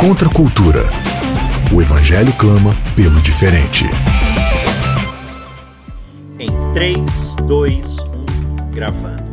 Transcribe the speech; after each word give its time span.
Contra 0.00 0.30
a 0.30 0.32
cultura. 0.32 0.88
O 1.70 1.82
Evangelho 1.82 2.32
clama 2.32 2.74
pelo 2.96 3.20
diferente. 3.20 3.84
Em 6.38 6.48
3, 6.72 7.36
2, 7.46 7.98
1, 7.98 8.70
gravando. 8.70 9.29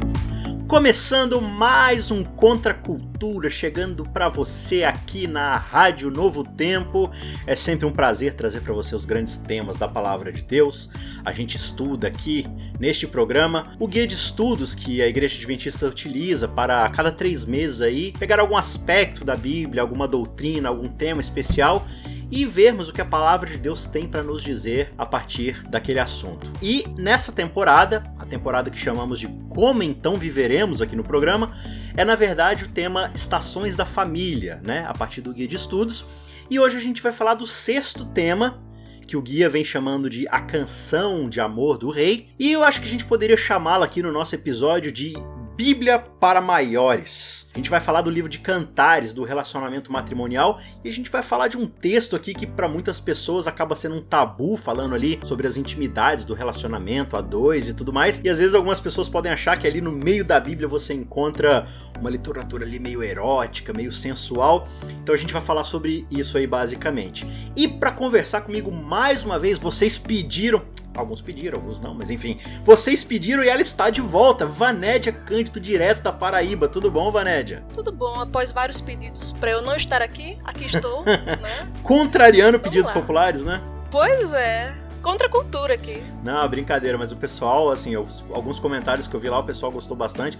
Começando 0.67 1.41
mais 1.41 2.11
um 2.11 2.25
Contra 2.25 2.73
Cultura, 2.73 3.49
chegando 3.49 4.03
para 4.03 4.27
você 4.27 4.83
aqui 4.83 5.25
na 5.25 5.55
Rádio 5.55 6.11
Novo 6.11 6.43
Tempo. 6.43 7.09
É 7.45 7.55
sempre 7.55 7.85
um 7.85 7.91
prazer 7.91 8.33
trazer 8.33 8.59
para 8.59 8.73
você 8.73 8.93
os 8.93 9.05
grandes 9.05 9.37
temas 9.37 9.77
da 9.77 9.87
Palavra 9.87 10.29
de 10.29 10.43
Deus. 10.43 10.89
A 11.23 11.31
gente 11.31 11.55
estuda 11.55 12.09
aqui 12.09 12.45
neste 12.77 13.07
programa 13.07 13.77
o 13.79 13.87
guia 13.87 14.05
de 14.05 14.13
estudos 14.13 14.75
que 14.75 15.01
a 15.01 15.07
Igreja 15.07 15.37
Adventista 15.37 15.85
utiliza 15.87 16.49
para 16.49 16.83
a 16.83 16.89
cada 16.89 17.13
três 17.13 17.45
meses 17.45 17.79
aí 17.79 18.11
pegar 18.19 18.37
algum 18.37 18.57
aspecto 18.57 19.23
da 19.23 19.37
Bíblia, 19.37 19.81
alguma 19.81 20.05
doutrina, 20.05 20.67
algum 20.67 20.89
tema 20.89 21.21
especial 21.21 21.87
e 22.29 22.45
vermos 22.45 22.89
o 22.89 22.93
que 22.93 23.01
a 23.01 23.05
palavra 23.05 23.49
de 23.49 23.57
Deus 23.57 23.85
tem 23.85 24.07
para 24.07 24.23
nos 24.23 24.43
dizer 24.43 24.93
a 24.97 25.05
partir 25.05 25.63
daquele 25.69 25.99
assunto. 25.99 26.51
E 26.61 26.85
nessa 26.97 27.31
temporada, 27.31 28.03
a 28.17 28.25
temporada 28.25 28.69
que 28.69 28.77
chamamos 28.77 29.19
de 29.19 29.27
Como 29.49 29.83
então 29.83 30.15
viveremos 30.15 30.81
aqui 30.81 30.95
no 30.95 31.03
programa, 31.03 31.51
é 31.95 32.03
na 32.03 32.15
verdade 32.15 32.65
o 32.65 32.69
tema 32.69 33.11
Estações 33.15 33.75
da 33.75 33.85
Família, 33.85 34.61
né, 34.63 34.85
a 34.87 34.93
partir 34.93 35.21
do 35.21 35.33
guia 35.33 35.47
de 35.47 35.55
estudos. 35.55 36.05
E 36.49 36.59
hoje 36.59 36.77
a 36.77 36.81
gente 36.81 37.01
vai 37.01 37.11
falar 37.11 37.35
do 37.35 37.45
sexto 37.45 38.05
tema, 38.05 38.61
que 39.05 39.15
o 39.15 39.21
guia 39.21 39.49
vem 39.49 39.63
chamando 39.63 40.09
de 40.09 40.27
A 40.27 40.41
Canção 40.41 41.29
de 41.29 41.39
Amor 41.39 41.77
do 41.77 41.89
Rei, 41.89 42.29
e 42.37 42.51
eu 42.51 42.63
acho 42.63 42.81
que 42.81 42.87
a 42.87 42.91
gente 42.91 43.05
poderia 43.05 43.37
chamá-la 43.37 43.85
aqui 43.85 44.01
no 44.01 44.11
nosso 44.11 44.35
episódio 44.35 44.91
de 44.91 45.13
Bíblia 45.57 45.97
para 45.97 46.39
Maiores. 46.39 47.49
A 47.51 47.57
gente 47.57 47.71
vai 47.71 47.81
falar 47.81 48.03
do 48.03 48.11
livro 48.11 48.29
de 48.29 48.37
Cantares, 48.37 49.11
do 49.11 49.23
relacionamento 49.23 49.91
matrimonial, 49.91 50.61
e 50.83 50.87
a 50.87 50.93
gente 50.93 51.09
vai 51.09 51.23
falar 51.23 51.47
de 51.47 51.57
um 51.57 51.65
texto 51.65 52.15
aqui 52.15 52.31
que 52.31 52.45
para 52.45 52.67
muitas 52.67 52.99
pessoas 52.99 53.47
acaba 53.47 53.75
sendo 53.75 53.95
um 53.95 54.01
tabu, 54.01 54.55
falando 54.55 54.93
ali 54.93 55.19
sobre 55.23 55.47
as 55.47 55.57
intimidades 55.57 56.25
do 56.25 56.35
relacionamento 56.35 57.17
a 57.17 57.21
dois 57.21 57.67
e 57.67 57.73
tudo 57.73 57.91
mais. 57.91 58.21
E 58.23 58.29
às 58.29 58.37
vezes 58.37 58.53
algumas 58.53 58.79
pessoas 58.79 59.09
podem 59.09 59.31
achar 59.31 59.57
que 59.57 59.65
ali 59.65 59.81
no 59.81 59.91
meio 59.91 60.23
da 60.23 60.39
Bíblia 60.39 60.67
você 60.67 60.93
encontra 60.93 61.65
uma 61.99 62.11
literatura 62.11 62.63
ali 62.63 62.77
meio 62.77 63.01
erótica, 63.01 63.73
meio 63.73 63.91
sensual. 63.91 64.67
Então 65.01 65.15
a 65.15 65.17
gente 65.17 65.33
vai 65.33 65.41
falar 65.41 65.63
sobre 65.63 66.05
isso 66.11 66.37
aí 66.37 66.45
basicamente. 66.45 67.27
E 67.55 67.67
para 67.67 67.91
conversar 67.91 68.41
comigo 68.41 68.71
mais 68.71 69.25
uma 69.25 69.39
vez, 69.39 69.57
vocês 69.57 69.97
pediram 69.97 70.61
Alguns 70.97 71.21
pediram, 71.21 71.59
alguns 71.59 71.79
não, 71.79 71.93
mas 71.93 72.09
enfim. 72.09 72.39
Vocês 72.65 73.03
pediram 73.03 73.43
e 73.43 73.47
ela 73.49 73.61
está 73.61 73.89
de 73.89 74.01
volta. 74.01 74.45
Vanédia 74.47 75.13
Cândido, 75.13 75.59
direto 75.59 76.01
da 76.01 76.11
Paraíba. 76.11 76.67
Tudo 76.67 76.89
bom, 76.89 77.11
Vanédia? 77.11 77.63
Tudo 77.73 77.91
bom. 77.91 78.19
Após 78.19 78.51
vários 78.51 78.81
pedidos 78.81 79.31
para 79.33 79.51
eu 79.51 79.61
não 79.61 79.75
estar 79.75 80.01
aqui, 80.01 80.37
aqui 80.43 80.65
estou, 80.65 81.03
né? 81.05 81.71
Contrariando 81.83 82.57
Vamos 82.57 82.63
pedidos 82.63 82.89
lá. 82.89 82.93
populares, 82.99 83.43
né? 83.43 83.61
Pois 83.91 84.33
é. 84.33 84.75
Contra 85.01 85.27
a 85.27 85.29
cultura 85.29 85.75
aqui. 85.75 86.01
Não, 86.23 86.45
brincadeira, 86.49 86.97
mas 86.97 87.11
o 87.11 87.15
pessoal, 87.15 87.69
assim, 87.71 87.93
eu, 87.93 88.05
alguns 88.33 88.59
comentários 88.59 89.07
que 89.07 89.15
eu 89.15 89.19
vi 89.19 89.29
lá, 89.29 89.39
o 89.39 89.43
pessoal 89.43 89.71
gostou 89.71 89.95
bastante. 89.95 90.37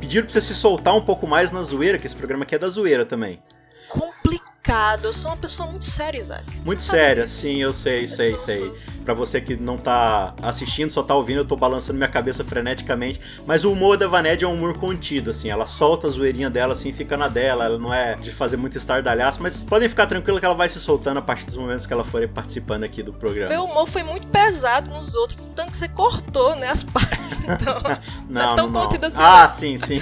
Pediram 0.00 0.26
pra 0.26 0.32
você 0.32 0.40
se 0.40 0.54
soltar 0.54 0.94
um 0.94 1.00
pouco 1.00 1.26
mais 1.26 1.52
na 1.52 1.62
zoeira, 1.62 1.98
que 1.98 2.06
esse 2.06 2.16
programa 2.16 2.42
aqui 2.42 2.54
é 2.54 2.58
da 2.58 2.68
zoeira 2.68 3.06
também. 3.06 3.40
Complicado. 3.88 5.06
Eu 5.06 5.12
sou 5.12 5.30
uma 5.30 5.36
pessoa 5.36 5.68
muito 5.70 5.84
séria, 5.84 6.18
Isaac. 6.18 6.44
Muito 6.66 6.82
séria, 6.82 7.26
sim, 7.26 7.62
eu 7.62 7.72
sei, 7.72 8.06
sei, 8.06 8.32
eu 8.32 8.36
sou, 8.36 8.46
sei. 8.46 8.58
Sou 8.58 8.76
para 9.04 9.14
você 9.14 9.40
que 9.40 9.56
não 9.56 9.76
tá 9.76 10.34
assistindo, 10.42 10.90
só 10.90 11.02
tá 11.02 11.14
ouvindo, 11.14 11.38
eu 11.38 11.44
tô 11.44 11.56
balançando 11.56 11.98
minha 11.98 12.08
cabeça 12.08 12.44
freneticamente. 12.44 13.20
Mas 13.46 13.64
o 13.64 13.72
humor 13.72 13.96
da 13.96 14.06
Vaned 14.06 14.44
é 14.44 14.48
um 14.48 14.54
humor 14.54 14.76
contido, 14.78 15.30
assim. 15.30 15.50
Ela 15.50 15.66
solta 15.66 16.06
a 16.06 16.10
zoeirinha 16.10 16.50
dela, 16.50 16.74
assim, 16.74 16.92
fica 16.92 17.16
na 17.16 17.28
dela. 17.28 17.64
Ela 17.64 17.78
não 17.78 17.92
é 17.92 18.14
de 18.14 18.32
fazer 18.32 18.56
muito 18.56 18.76
estardalhaço, 18.76 19.42
mas 19.42 19.64
podem 19.64 19.88
ficar 19.88 20.06
tranquilo 20.06 20.38
que 20.38 20.46
ela 20.46 20.54
vai 20.54 20.68
se 20.68 20.78
soltando 20.78 21.18
a 21.18 21.22
partir 21.22 21.46
dos 21.46 21.56
momentos 21.56 21.86
que 21.86 21.92
ela 21.92 22.04
for 22.04 22.26
participando 22.28 22.84
aqui 22.84 23.02
do 23.02 23.12
programa. 23.12 23.50
Meu 23.50 23.64
humor 23.64 23.86
foi 23.88 24.02
muito 24.02 24.26
pesado 24.28 24.90
nos 24.90 25.14
outros, 25.14 25.48
tanto 25.54 25.72
que 25.72 25.76
você 25.76 25.88
cortou, 25.88 26.56
né, 26.56 26.68
as 26.68 26.82
partes. 26.82 27.40
Então, 27.50 27.80
não, 28.28 28.42
não 28.42 28.52
é 28.52 28.56
tão 28.56 28.68
não, 28.68 28.82
contido 28.82 29.04
assim. 29.06 29.18
Ah, 29.20 29.42
não. 29.42 29.50
sim, 29.50 29.78
sim. 29.78 30.00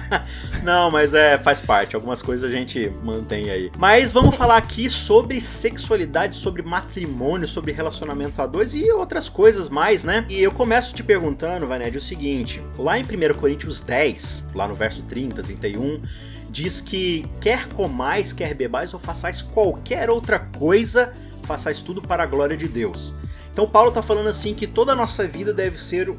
não, 0.62 0.90
mas 0.90 1.14
é, 1.14 1.36
faz 1.38 1.60
parte. 1.60 1.96
Algumas 1.96 2.22
coisas 2.22 2.48
a 2.48 2.54
gente 2.54 2.92
mantém 3.02 3.50
aí. 3.50 3.72
Mas 3.76 4.12
vamos 4.12 4.36
falar 4.36 4.56
aqui 4.56 4.88
sobre 4.88 5.40
sexualidade, 5.40 6.36
sobre 6.36 6.62
matrimônio, 6.62 7.48
sobre 7.48 7.72
relacionamento 7.72 8.25
e 8.74 8.90
outras 8.92 9.28
coisas 9.28 9.68
mais, 9.68 10.04
né? 10.04 10.26
E 10.28 10.42
eu 10.42 10.52
começo 10.52 10.94
te 10.94 11.02
perguntando, 11.02 11.66
Vaned, 11.66 11.96
o 11.96 12.00
seguinte: 12.00 12.62
lá 12.78 12.98
em 12.98 13.02
1 13.02 13.34
Coríntios 13.34 13.80
10, 13.80 14.44
lá 14.54 14.66
no 14.66 14.74
verso 14.74 15.02
30, 15.02 15.42
31, 15.42 16.00
diz 16.48 16.80
que 16.80 17.26
quer 17.40 17.68
comais, 17.68 18.32
quer 18.32 18.54
bebais 18.54 18.94
ou 18.94 19.00
façais 19.00 19.42
qualquer 19.42 20.08
outra 20.10 20.38
coisa, 20.38 21.12
façais 21.42 21.82
tudo 21.82 22.00
para 22.00 22.22
a 22.22 22.26
glória 22.26 22.56
de 22.56 22.68
Deus. 22.68 23.12
Então 23.52 23.66
Paulo 23.68 23.88
está 23.88 24.02
falando 24.02 24.28
assim 24.28 24.54
que 24.54 24.66
toda 24.66 24.92
a 24.92 24.96
nossa 24.96 25.26
vida 25.26 25.52
deve 25.52 25.80
ser 25.80 26.10
um 26.10 26.16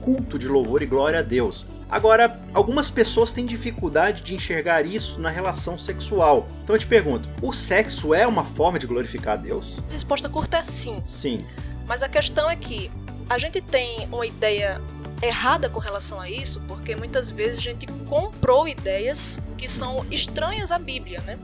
culto 0.00 0.38
de 0.38 0.48
louvor 0.48 0.82
e 0.82 0.86
glória 0.86 1.20
a 1.20 1.22
Deus. 1.22 1.64
Agora, 1.90 2.40
algumas 2.54 2.88
pessoas 2.88 3.32
têm 3.32 3.44
dificuldade 3.44 4.22
de 4.22 4.34
enxergar 4.34 4.86
isso 4.86 5.20
na 5.20 5.28
relação 5.28 5.76
sexual. 5.76 6.46
Então 6.62 6.76
eu 6.76 6.80
te 6.80 6.86
pergunto, 6.86 7.28
o 7.42 7.52
sexo 7.52 8.14
é 8.14 8.26
uma 8.26 8.44
forma 8.44 8.78
de 8.78 8.86
glorificar 8.86 9.34
a 9.34 9.36
Deus? 9.36 9.78
A 9.88 9.92
resposta 9.92 10.28
curta 10.28 10.58
é 10.58 10.62
sim. 10.62 11.02
Sim. 11.04 11.44
Mas 11.88 12.04
a 12.04 12.08
questão 12.08 12.48
é 12.48 12.54
que 12.54 12.90
a 13.28 13.36
gente 13.38 13.60
tem 13.60 14.06
uma 14.12 14.24
ideia 14.24 14.80
errada 15.20 15.68
com 15.68 15.80
relação 15.80 16.20
a 16.20 16.30
isso, 16.30 16.60
porque 16.68 16.94
muitas 16.94 17.30
vezes 17.30 17.58
a 17.58 17.60
gente 17.60 17.86
comprou 18.08 18.68
ideias 18.68 19.40
que 19.58 19.68
são 19.68 20.06
estranhas 20.10 20.70
à 20.70 20.78
Bíblia, 20.78 21.20
né? 21.22 21.38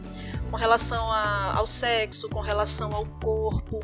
Com 0.50 0.56
relação 0.56 1.10
a, 1.10 1.54
ao 1.56 1.66
sexo, 1.66 2.28
com 2.28 2.40
relação 2.40 2.94
ao 2.94 3.04
corpo. 3.04 3.80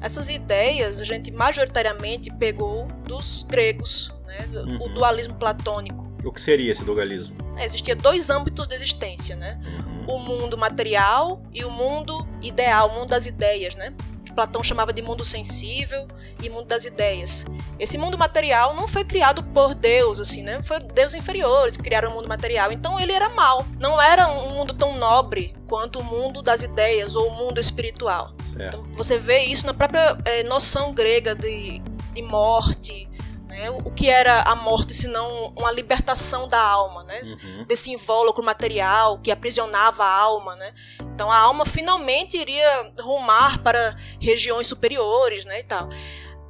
Essas 0.00 0.28
ideias 0.28 1.00
a 1.00 1.04
gente 1.04 1.30
majoritariamente 1.30 2.30
pegou 2.30 2.86
dos 3.06 3.44
gregos, 3.44 4.12
né? 4.34 4.62
Uhum. 4.62 4.86
o 4.86 4.88
dualismo 4.88 5.34
platônico. 5.34 6.12
O 6.24 6.32
que 6.32 6.40
seria 6.40 6.72
esse 6.72 6.84
dualismo? 6.84 7.36
É, 7.56 7.64
existia 7.64 7.94
dois 7.94 8.30
âmbitos 8.30 8.66
de 8.66 8.74
existência, 8.74 9.36
né? 9.36 9.60
Uhum. 10.06 10.16
O 10.16 10.18
mundo 10.18 10.56
material 10.56 11.42
e 11.52 11.64
o 11.64 11.70
mundo 11.70 12.26
ideal, 12.42 12.88
o 12.88 12.94
mundo 12.94 13.10
das 13.10 13.26
ideias, 13.26 13.76
né? 13.76 13.92
Platão 14.34 14.62
chamava 14.62 14.92
de 14.92 15.00
mundo 15.00 15.24
sensível 15.24 16.06
e 16.42 16.50
mundo 16.50 16.66
das 16.66 16.84
ideias. 16.84 17.46
Esse 17.78 17.96
mundo 17.96 18.18
material 18.18 18.74
não 18.74 18.88
foi 18.88 19.04
criado 19.04 19.42
por 19.42 19.74
Deus, 19.74 20.20
assim, 20.20 20.42
né? 20.42 20.60
Foi 20.60 20.80
deuses 20.80 21.14
inferiores 21.14 21.76
que 21.76 21.82
criaram 21.82 22.10
o 22.10 22.14
mundo 22.14 22.28
material. 22.28 22.72
Então 22.72 22.98
ele 22.98 23.12
era 23.12 23.30
mal. 23.30 23.64
Não 23.78 24.00
era 24.00 24.28
um 24.28 24.50
mundo 24.50 24.74
tão 24.74 24.98
nobre 24.98 25.54
quanto 25.66 26.00
o 26.00 26.04
mundo 26.04 26.42
das 26.42 26.62
ideias 26.62 27.16
ou 27.16 27.28
o 27.28 27.34
mundo 27.34 27.58
espiritual. 27.58 28.32
Então, 28.54 28.84
você 28.94 29.18
vê 29.18 29.40
isso 29.40 29.66
na 29.66 29.74
própria 29.74 30.16
é, 30.24 30.42
noção 30.42 30.92
grega 30.92 31.34
de, 31.34 31.80
de 32.12 32.22
morte, 32.22 33.08
né? 33.54 33.70
O 33.70 33.90
que 33.90 34.08
era 34.08 34.42
a 34.42 34.56
morte 34.56 34.92
senão 34.92 35.54
uma 35.56 35.70
libertação 35.70 36.48
da 36.48 36.60
alma, 36.60 37.04
né? 37.04 37.22
Uhum. 37.22 37.64
Desse 37.64 37.92
invólucro 37.92 38.44
material 38.44 39.18
que 39.20 39.30
aprisionava 39.30 40.04
a 40.04 40.10
alma, 40.10 40.56
né? 40.56 40.74
Então 41.14 41.30
a 41.30 41.38
alma 41.38 41.64
finalmente 41.64 42.36
iria 42.36 42.92
rumar 43.00 43.62
para 43.62 43.96
regiões 44.20 44.66
superiores, 44.66 45.44
né, 45.44 45.60
e 45.60 45.64
tal. 45.64 45.88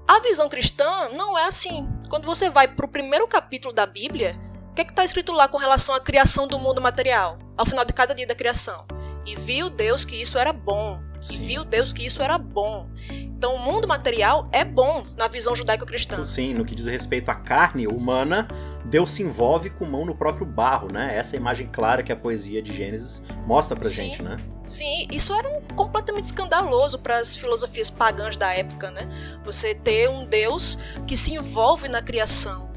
A 0.09 0.20
visão 0.20 0.48
cristã 0.48 1.10
não 1.10 1.38
é 1.38 1.44
assim. 1.44 1.87
Quando 2.09 2.25
você 2.25 2.48
vai 2.48 2.66
para 2.69 2.87
o 2.87 2.88
primeiro 2.88 3.28
capítulo 3.28 3.72
da 3.75 3.84
Bíblia, 3.84 4.41
o 4.71 4.75
que 4.75 4.81
é 4.81 4.84
está 4.84 5.04
escrito 5.04 5.32
lá 5.32 5.47
com 5.47 5.59
relação 5.59 5.94
à 5.94 6.00
criação 6.00 6.48
do 6.48 6.59
mundo 6.59 6.81
material? 6.81 7.38
Ao 7.56 7.66
final 7.66 7.84
de 7.84 7.92
cada 7.92 8.15
dia 8.15 8.26
da 8.26 8.34
criação. 8.34 8.86
E 9.26 9.36
viu 9.36 9.69
Deus 9.69 10.04
que 10.04 10.16
isso 10.16 10.38
era 10.38 10.53
bom. 10.53 11.00
E 11.31 11.37
viu 11.37 11.65
Deus 11.65 11.93
que 11.93 12.05
isso 12.05 12.23
era 12.23 12.39
bom. 12.39 12.89
Então, 13.11 13.57
o 13.57 13.59
mundo 13.59 13.87
material 13.87 14.49
é 14.53 14.65
bom 14.65 15.07
na 15.17 15.29
visão 15.29 15.55
judaico-cristã. 15.55 16.25
Sim, 16.25 16.55
no 16.55 16.65
que 16.65 16.75
diz 16.75 16.87
respeito 16.87 17.29
à 17.29 17.35
carne 17.35 17.87
humana, 17.87 18.49
Deus 18.85 19.11
se 19.11 19.23
envolve 19.23 19.71
com 19.71 19.84
mão 19.84 20.05
no 20.05 20.15
próprio 20.15 20.47
barro, 20.47 20.91
né? 20.91 21.17
Essa 21.17 21.34
é 21.34 21.39
a 21.39 21.41
imagem 21.41 21.69
clara 21.71 22.03
que 22.03 22.13
a 22.13 22.17
poesia 22.17 22.63
de 22.63 22.73
Gênesis 22.73 23.23
mostra 23.47 23.77
pra 23.77 23.89
Sim. 23.89 23.97
gente, 23.97 24.23
né? 24.23 24.39
Sim, 24.67 25.07
isso 25.13 25.34
era 25.34 25.47
um, 25.48 25.60
completamente 25.75 26.25
escandaloso 26.25 26.98
para 26.98 27.19
as 27.19 27.37
filosofias 27.37 27.91
pagãs 27.91 28.37
da 28.37 28.53
época, 28.54 28.91
né? 28.91 29.09
Você 29.45 29.75
ter 29.75 30.09
um 30.09 30.25
Deus 30.25 30.78
que 31.07 31.16
se 31.16 31.34
envolve 31.34 31.87
na 31.89 32.01
criação. 32.01 32.72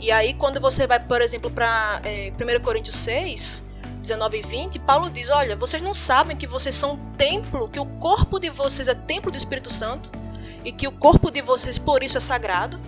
E 0.00 0.10
aí, 0.10 0.34
quando 0.34 0.60
você 0.60 0.86
vai, 0.86 0.98
por 0.98 1.20
exemplo, 1.20 1.50
para 1.50 2.00
é, 2.04 2.32
1 2.32 2.62
Coríntios 2.62 2.96
6, 2.96 3.64
19 4.00 4.38
e 4.38 4.42
20, 4.42 4.78
Paulo 4.80 5.10
diz: 5.10 5.30
Olha, 5.30 5.56
vocês 5.56 5.82
não 5.82 5.94
sabem 5.94 6.36
que 6.36 6.46
vocês 6.46 6.74
são 6.74 6.96
templo, 7.16 7.68
que 7.68 7.80
o 7.80 7.86
corpo 7.86 8.38
de 8.38 8.50
vocês 8.50 8.88
é 8.88 8.94
templo 8.94 9.30
do 9.30 9.36
Espírito 9.36 9.70
Santo 9.70 10.10
e 10.64 10.72
que 10.72 10.86
o 10.86 10.92
corpo 10.92 11.30
de 11.30 11.42
vocês 11.42 11.78
por 11.78 12.02
isso 12.02 12.16
é 12.16 12.20
sagrado. 12.20 12.78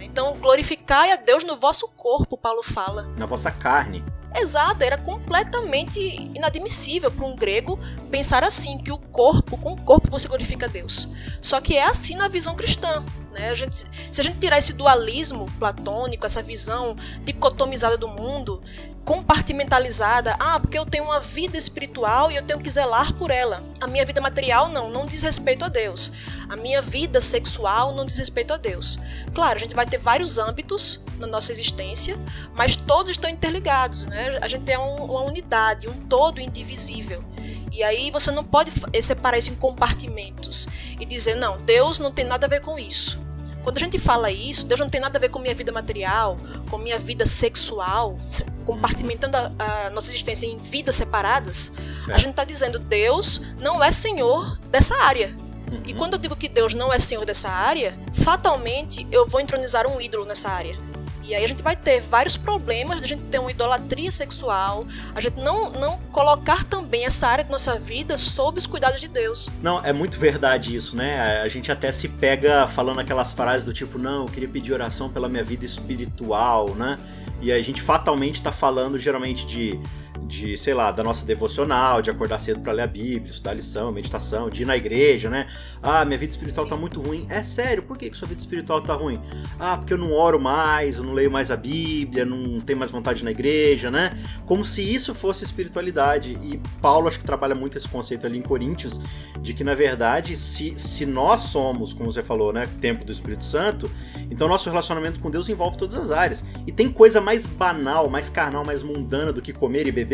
Então, 0.00 0.36
glorificai 0.36 1.10
a 1.10 1.16
Deus 1.16 1.42
no 1.42 1.56
vosso 1.56 1.88
corpo, 1.88 2.36
Paulo 2.36 2.62
fala. 2.62 3.08
Na 3.16 3.24
vossa 3.24 3.50
carne. 3.50 4.04
Exato, 4.34 4.82
era 4.82 4.96
completamente 4.96 6.00
inadmissível 6.34 7.10
para 7.10 7.26
um 7.26 7.36
grego 7.36 7.78
pensar 8.10 8.42
assim, 8.42 8.78
que 8.78 8.90
o 8.90 8.98
corpo, 8.98 9.58
com 9.58 9.72
o 9.72 9.80
corpo 9.80 10.10
você 10.10 10.26
glorifica 10.26 10.66
a 10.66 10.68
Deus. 10.68 11.08
Só 11.40 11.60
que 11.60 11.76
é 11.76 11.84
assim 11.84 12.16
na 12.16 12.28
visão 12.28 12.54
cristã. 12.54 13.04
Né? 13.32 13.50
A 13.50 13.54
gente, 13.54 13.76
se 13.76 14.20
a 14.20 14.24
gente 14.24 14.38
tirar 14.38 14.58
esse 14.58 14.72
dualismo 14.72 15.46
platônico, 15.58 16.26
essa 16.26 16.42
visão 16.42 16.96
dicotomizada 17.24 17.96
do 17.96 18.08
mundo, 18.08 18.62
compartimentalizada. 19.04 20.36
Ah, 20.38 20.58
porque 20.58 20.78
eu 20.78 20.86
tenho 20.86 21.04
uma 21.04 21.20
vida 21.20 21.56
espiritual 21.56 22.30
e 22.30 22.36
eu 22.36 22.42
tenho 22.42 22.60
que 22.60 22.70
zelar 22.70 23.12
por 23.14 23.30
ela. 23.30 23.62
A 23.80 23.86
minha 23.86 24.04
vida 24.04 24.20
material 24.20 24.68
não, 24.68 24.90
não 24.90 25.06
diz 25.06 25.22
respeito 25.22 25.64
a 25.64 25.68
Deus. 25.68 26.12
A 26.48 26.56
minha 26.56 26.80
vida 26.80 27.20
sexual 27.20 27.94
não 27.94 28.04
diz 28.06 28.18
respeito 28.18 28.54
a 28.54 28.56
Deus. 28.56 28.98
Claro, 29.34 29.56
a 29.56 29.58
gente 29.60 29.74
vai 29.74 29.86
ter 29.86 29.98
vários 29.98 30.38
âmbitos 30.38 31.00
na 31.18 31.26
nossa 31.26 31.52
existência, 31.52 32.18
mas 32.54 32.76
todos 32.76 33.10
estão 33.10 33.30
interligados, 33.30 34.06
né? 34.06 34.38
A 34.40 34.48
gente 34.48 34.70
é 34.70 34.78
um, 34.78 35.04
uma 35.04 35.22
unidade, 35.22 35.88
um 35.88 36.06
todo 36.06 36.40
indivisível. 36.40 37.24
E 37.72 37.82
aí 37.82 38.10
você 38.10 38.30
não 38.30 38.44
pode 38.44 38.70
separar 39.00 39.38
isso 39.38 39.50
em 39.50 39.54
compartimentos 39.54 40.68
e 41.00 41.06
dizer, 41.06 41.34
não, 41.34 41.56
Deus 41.56 41.98
não 41.98 42.12
tem 42.12 42.24
nada 42.24 42.46
a 42.46 42.48
ver 42.48 42.60
com 42.60 42.78
isso. 42.78 43.21
Quando 43.62 43.76
a 43.76 43.80
gente 43.80 43.98
fala 43.98 44.30
isso, 44.30 44.66
Deus 44.66 44.80
não 44.80 44.88
tem 44.88 45.00
nada 45.00 45.18
a 45.18 45.20
ver 45.20 45.30
com 45.30 45.38
minha 45.38 45.54
vida 45.54 45.70
material, 45.70 46.36
com 46.68 46.78
minha 46.78 46.98
vida 46.98 47.24
sexual, 47.24 48.16
compartimentando 48.64 49.36
a, 49.36 49.52
a 49.86 49.90
nossa 49.90 50.10
existência 50.10 50.46
em 50.46 50.56
vidas 50.56 50.96
separadas, 50.96 51.72
certo. 51.76 52.12
a 52.12 52.18
gente 52.18 52.30
está 52.30 52.44
dizendo 52.44 52.78
Deus 52.78 53.40
não 53.58 53.82
é 53.82 53.90
Senhor 53.90 54.58
dessa 54.70 54.96
área. 54.96 55.34
Uhum. 55.70 55.82
E 55.86 55.94
quando 55.94 56.14
eu 56.14 56.18
digo 56.18 56.36
que 56.36 56.48
Deus 56.48 56.74
não 56.74 56.92
é 56.92 56.98
Senhor 56.98 57.24
dessa 57.24 57.48
área, 57.48 57.98
fatalmente 58.24 59.06
eu 59.10 59.26
vou 59.26 59.40
entronizar 59.40 59.86
um 59.86 60.00
ídolo 60.00 60.24
nessa 60.24 60.48
área. 60.48 60.76
E 61.22 61.34
aí 61.34 61.44
a 61.44 61.46
gente 61.46 61.62
vai 61.62 61.76
ter 61.76 62.00
vários 62.00 62.36
problemas 62.36 62.98
de 62.98 63.04
a 63.04 63.08
gente 63.08 63.22
ter 63.24 63.38
uma 63.38 63.50
idolatria 63.50 64.10
sexual, 64.10 64.86
a 65.14 65.20
gente 65.20 65.40
não, 65.40 65.70
não 65.70 65.98
colocar 66.10 66.64
também 66.64 67.04
essa 67.04 67.28
área 67.28 67.44
de 67.44 67.50
nossa 67.50 67.78
vida 67.78 68.16
sob 68.16 68.58
os 68.58 68.66
cuidados 68.66 69.00
de 69.00 69.08
Deus. 69.08 69.48
Não, 69.62 69.84
é 69.84 69.92
muito 69.92 70.18
verdade 70.18 70.74
isso, 70.74 70.96
né? 70.96 71.40
A 71.40 71.48
gente 71.48 71.70
até 71.70 71.92
se 71.92 72.08
pega 72.08 72.66
falando 72.66 73.00
aquelas 73.00 73.32
frases 73.32 73.64
do 73.64 73.72
tipo, 73.72 73.98
não, 73.98 74.22
eu 74.22 74.28
queria 74.28 74.48
pedir 74.48 74.72
oração 74.72 75.08
pela 75.08 75.28
minha 75.28 75.44
vida 75.44 75.64
espiritual, 75.64 76.74
né? 76.74 76.98
E 77.40 77.50
a 77.52 77.62
gente 77.62 77.80
fatalmente 77.80 78.36
está 78.36 78.52
falando 78.52 78.98
geralmente 78.98 79.46
de 79.46 79.78
de, 80.26 80.56
sei 80.56 80.74
lá, 80.74 80.90
da 80.90 81.02
nossa 81.02 81.24
devocional, 81.24 82.00
de 82.00 82.10
acordar 82.10 82.40
cedo 82.40 82.60
para 82.60 82.72
ler 82.72 82.82
a 82.82 82.86
Bíblia, 82.86 83.30
estudar 83.30 83.54
lição, 83.54 83.92
meditação, 83.92 84.48
de 84.48 84.62
ir 84.62 84.64
na 84.64 84.76
igreja, 84.76 85.28
né? 85.28 85.46
Ah, 85.82 86.04
minha 86.04 86.18
vida 86.18 86.30
espiritual 86.30 86.64
tá 86.64 86.70
Sim. 86.70 86.74
tá 86.74 86.80
muito 86.80 87.00
ruim. 87.00 87.26
É 87.28 87.42
sério, 87.42 87.82
por 87.82 87.98
que, 87.98 88.08
que 88.10 88.16
sua 88.16 88.28
vida 88.28 88.40
espiritual 88.40 88.80
tá 88.80 88.94
ruim? 88.94 89.20
Ah, 89.58 89.76
porque 89.76 89.92
eu 89.92 89.98
não 89.98 90.12
oro 90.12 90.40
mais, 90.40 90.96
eu 90.96 91.04
não 91.04 91.12
leio 91.12 91.30
mais 91.30 91.50
a 91.50 91.56
Bíblia, 91.56 92.24
não 92.24 92.60
tenho 92.60 92.78
mais 92.78 92.90
vontade 92.90 93.24
na 93.24 93.30
igreja, 93.30 93.90
né? 93.90 94.16
Como 94.46 94.64
se 94.64 94.82
isso 94.82 95.14
fosse 95.14 95.44
espiritualidade. 95.44 96.32
E 96.32 96.60
Paulo 96.80 97.08
acho 97.08 97.18
que 97.18 97.26
trabalha 97.26 97.54
muito 97.54 97.76
esse 97.76 97.88
conceito 97.88 98.26
ali 98.26 98.38
em 98.38 98.42
Coríntios, 98.42 99.00
de 99.40 99.52
que 99.52 99.64
na 99.64 99.74
verdade, 99.74 100.36
se, 100.36 100.78
se 100.78 101.04
nós 101.04 101.42
somos, 101.42 101.92
como 101.92 102.12
você 102.12 102.22
falou, 102.22 102.52
né, 102.52 102.68
templo 102.80 103.04
do 103.04 103.12
Espírito 103.12 103.44
Santo, 103.44 103.90
então 104.30 104.48
nosso 104.48 104.68
relacionamento 104.68 105.20
com 105.20 105.30
Deus 105.30 105.48
envolve 105.48 105.76
todas 105.76 105.96
as 105.96 106.10
áreas. 106.10 106.44
E 106.66 106.72
tem 106.72 106.90
coisa 106.90 107.20
mais 107.20 107.44
banal, 107.46 108.08
mais 108.08 108.28
carnal, 108.28 108.64
mais 108.64 108.82
mundana 108.82 109.32
do 109.32 109.42
que 109.42 109.52
comer 109.52 109.86
e 109.86 109.92
beber 109.92 110.11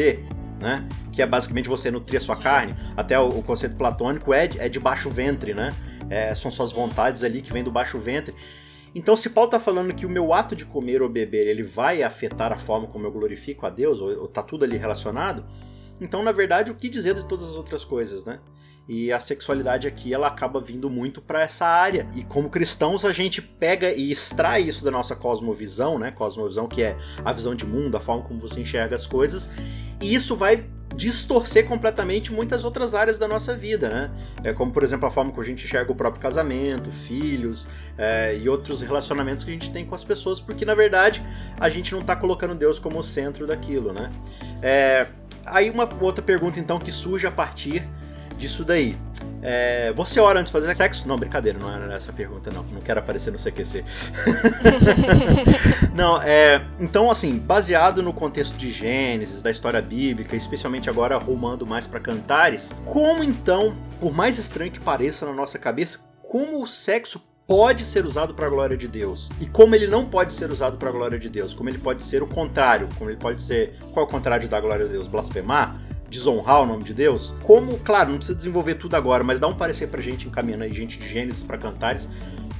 né? 0.61 0.87
Que 1.12 1.23
é 1.23 1.27
basicamente 1.27 1.69
você 1.69 1.91
nutrir 1.91 2.19
a 2.19 2.21
sua 2.21 2.37
carne. 2.37 2.75
Até 2.97 3.19
o, 3.19 3.29
o 3.29 3.43
conceito 3.43 3.77
platônico 3.77 4.33
é 4.33 4.47
de, 4.47 4.61
é 4.61 4.69
de 4.69 4.79
baixo 4.79 5.11
ventre, 5.11 5.55
né? 5.55 5.75
É, 6.11 6.35
são 6.35 6.50
suas 6.50 6.73
vontades 6.73 7.23
ali 7.23 7.43
que 7.43 7.53
vêm 7.53 7.62
do 7.62 7.71
baixo 7.71 7.99
ventre. 7.99 8.35
Então, 8.95 9.17
se 9.17 9.31
Paulo 9.31 9.49
está 9.49 9.61
falando 9.61 9.95
que 9.95 10.06
o 10.06 10.09
meu 10.09 10.33
ato 10.33 10.56
de 10.56 10.65
comer 10.65 11.03
ou 11.03 11.09
beber 11.09 11.47
ele 11.47 11.62
vai 11.62 12.03
afetar 12.03 12.53
a 12.53 12.59
forma 12.59 12.87
como 12.87 13.06
eu 13.06 13.12
glorifico 13.12 13.67
a 13.67 13.71
Deus, 13.71 14.00
ou, 14.00 14.23
ou 14.23 14.29
tá 14.29 14.43
tudo 14.43 14.65
ali 14.65 14.77
relacionado, 14.77 15.45
então, 16.00 16.23
na 16.23 16.33
verdade, 16.33 16.71
o 16.71 16.75
que 16.75 16.89
dizer 16.89 17.15
de 17.15 17.25
todas 17.25 17.49
as 17.49 17.55
outras 17.55 17.85
coisas, 17.85 18.25
né? 18.25 18.39
E 18.89 19.12
a 19.12 19.21
sexualidade 19.21 19.87
aqui, 19.87 20.15
ela 20.15 20.29
acaba 20.29 20.61
vindo 20.61 20.89
muito 20.89 21.21
para 21.21 21.43
essa 21.43 21.67
área. 21.67 22.09
E 22.15 22.25
como 22.25 22.49
cristãos, 22.49 23.05
a 23.05 23.12
gente 23.12 23.43
pega 23.43 23.93
e 23.93 24.11
extrai 24.11 24.62
isso 24.62 24.83
da 24.83 24.91
nossa 24.91 25.15
cosmovisão, 25.15 25.99
né? 25.99 26.11
Cosmovisão 26.11 26.67
que 26.67 26.83
é 26.83 26.97
a 27.23 27.31
visão 27.33 27.55
de 27.55 27.67
mundo, 27.67 27.97
a 27.97 28.00
forma 28.00 28.23
como 28.23 28.41
você 28.41 28.61
enxerga 28.61 28.97
as 28.97 29.06
coisas. 29.06 29.50
E 30.00 30.15
isso 30.15 30.37
vai 30.37 30.65
distorcer 30.97 31.67
completamente 31.67 32.33
muitas 32.33 32.65
outras 32.65 32.95
áreas 32.95 33.19
da 33.19 33.29
nossa 33.29 33.55
vida, 33.55 33.89
né? 33.89 34.11
É 34.43 34.53
como, 34.53 34.73
por 34.73 34.83
exemplo, 34.83 35.06
a 35.06 35.11
forma 35.11 35.33
que 35.33 35.41
a 35.41 35.45
gente 35.45 35.65
enxerga 35.65 35.93
o 35.93 35.95
próprio 35.95 36.21
casamento, 36.21 36.91
filhos 36.91 37.69
é, 37.97 38.37
e 38.37 38.49
outros 38.49 38.81
relacionamentos 38.81 39.45
que 39.45 39.50
a 39.50 39.53
gente 39.53 39.71
tem 39.71 39.85
com 39.85 39.95
as 39.95 40.03
pessoas, 40.03 40.41
porque 40.41 40.65
na 40.65 40.75
verdade 40.75 41.23
a 41.61 41.69
gente 41.69 41.93
não 41.93 42.00
está 42.00 42.17
colocando 42.17 42.55
Deus 42.55 42.79
como 42.79 42.99
o 42.99 43.03
centro 43.03 43.47
daquilo, 43.47 43.93
né? 43.93 44.09
É, 44.61 45.06
aí 45.47 45.71
uma 45.71 45.89
outra 46.00 46.23
pergunta 46.23 46.59
então 46.59 46.79
que 46.79 46.91
surge 46.91 47.27
a 47.27 47.31
partir 47.31 47.87
disso 48.38 48.64
daí. 48.64 48.96
É, 49.40 49.93
você 49.93 50.19
ora 50.19 50.40
antes 50.40 50.52
de 50.52 50.58
fazer 50.58 50.75
sexo? 50.75 51.06
Não, 51.06 51.17
brincadeira, 51.17 51.58
não 51.58 51.73
era 51.73 51.94
essa 51.94 52.12
pergunta, 52.12 52.50
não. 52.50 52.62
Não 52.64 52.81
quero 52.81 53.00
aparecer 53.00 53.32
no 53.32 53.38
CQC. 53.38 53.85
não, 55.94 56.20
é. 56.23 56.64
Então, 56.79 57.11
assim, 57.11 57.38
baseado 57.38 58.02
no 58.02 58.12
contexto 58.12 58.56
de 58.56 58.70
Gênesis, 58.70 59.43
da 59.43 59.50
história 59.50 59.81
bíblica, 59.81 60.35
especialmente 60.35 60.88
agora 60.90 61.17
rumando 61.17 61.67
mais 61.67 61.87
para 61.87 62.00
Cantares, 62.00 62.70
como 62.85 63.23
então, 63.23 63.75
por 64.00 64.12
mais 64.12 64.38
estranho 64.38 64.73
que 64.73 64.81
pareça 64.81 65.26
na 65.26 65.32
nossa 65.32 65.58
cabeça, 65.58 65.99
como 66.23 66.62
o 66.62 66.67
sexo 66.67 67.23
pode 67.46 67.82
ser 67.85 68.05
usado 68.05 68.35
para 68.35 68.46
a 68.46 68.50
glória 68.50 68.76
de 68.76 68.87
Deus 68.87 69.31
e 69.40 69.46
como 69.46 69.75
ele 69.75 69.87
não 69.87 70.05
pode 70.05 70.35
ser 70.35 70.50
usado 70.50 70.76
para 70.76 70.90
a 70.90 70.93
glória 70.93 71.19
de 71.19 71.31
Deus, 71.31 71.55
como 71.55 71.70
ele 71.70 71.79
pode 71.79 72.02
ser 72.02 72.23
o 72.23 72.26
contrário, 72.26 72.87
como 72.99 73.08
ele 73.08 73.17
pode 73.17 73.40
ser 73.40 73.79
qual 73.94 74.05
é 74.05 74.06
o 74.06 74.11
contrário 74.11 74.46
da 74.46 74.61
glória 74.61 74.85
de 74.85 74.93
Deus, 74.93 75.06
blasfemar, 75.06 75.81
desonrar 76.08 76.62
o 76.62 76.66
nome 76.66 76.84
de 76.84 76.94
Deus? 76.94 77.34
Como, 77.43 77.78
claro, 77.78 78.10
não 78.10 78.16
precisa 78.19 78.37
desenvolver 78.37 78.75
tudo 78.75 78.94
agora, 78.94 79.22
mas 79.22 79.38
dá 79.38 79.46
um 79.46 79.55
parecer 79.55 79.88
pra 79.88 80.00
gente 80.00 80.26
encaminhando 80.26 80.64
aí 80.64 80.72
gente 80.72 80.99
de 80.99 81.08
Gênesis 81.08 81.43
para 81.43 81.58
Cantares. 81.58 82.08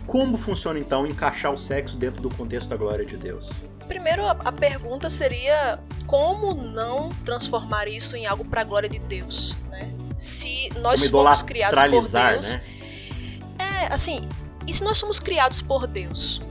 Como 0.06 0.38
funciona 0.38 0.78
então 0.78 1.06
encaixar 1.06 1.52
o 1.52 1.58
sexo 1.58 1.96
dentro 1.96 2.22
do 2.22 2.30
contexto 2.30 2.68
da 2.68 2.76
glória 2.76 3.04
de 3.04 3.16
Deus? 3.16 3.50
Primeiro, 3.86 4.26
a, 4.26 4.52
pergunta 4.52 5.08
seria 5.08 5.78
como 6.06 6.54
não 6.54 7.08
transformar 7.24 7.88
isso 7.88 8.16
em 8.16 8.26
algo 8.26 8.44
para 8.44 8.60
a 8.60 8.64
glória 8.64 8.88
de 8.88 8.98
Deus, 8.98 9.56
né? 9.70 9.90
Se 10.18 10.68
nós 10.80 11.00
somos 11.00 11.42
criados 11.42 11.80
por 11.82 12.08
Deus, 12.08 12.54
né? 12.54 12.62
é 13.58 13.92
assim, 13.92 14.28
e 14.66 14.72
se 14.72 14.84
nós 14.84 14.98
somos 14.98 15.18
criados 15.18 15.62
por 15.62 15.86
Deus? 15.86 16.42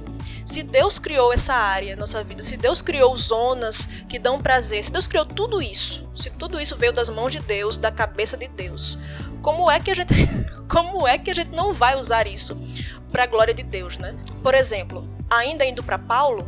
Se 0.46 0.64
Deus 0.64 0.98
criou 0.98 1.34
essa 1.34 1.54
área 1.54 1.96
nossa 1.96 2.24
vida, 2.24 2.42
se 2.42 2.58
Deus 2.58 2.82
criou 2.82 3.16
zonas 3.16 3.88
que 4.08 4.18
dão 4.18 4.42
prazer, 4.42 4.84
se 4.84 4.92
Deus 4.92 5.08
criou 5.08 5.26
tudo 5.26 5.62
isso, 5.62 6.08
se 6.16 6.30
tudo 6.30 6.60
isso 6.60 6.76
veio 6.78 6.94
das 6.94 7.10
mãos 7.10 7.32
de 7.32 7.40
Deus, 7.40 7.78
da 7.78 7.92
cabeça 7.92 8.38
de 8.38 8.48
Deus, 8.48 8.98
como 9.42 9.70
é 9.70 9.80
que 9.80 9.92
a 9.92 9.94
gente, 9.94 10.14
como 10.70 11.08
é 11.08 11.18
que 11.18 11.32
a 11.32 11.34
gente 11.34 11.52
não 11.52 11.74
vai 11.74 11.96
usar 11.98 12.28
isso 12.28 12.58
para 13.12 13.24
a 13.24 13.28
glória 13.28 13.54
de 13.54 13.64
Deus, 13.64 13.98
né? 13.98 14.16
Por 14.42 14.54
exemplo, 14.54 15.08
ainda 15.30 15.66
indo 15.66 15.84
para 15.84 16.00
Paulo, 16.00 16.48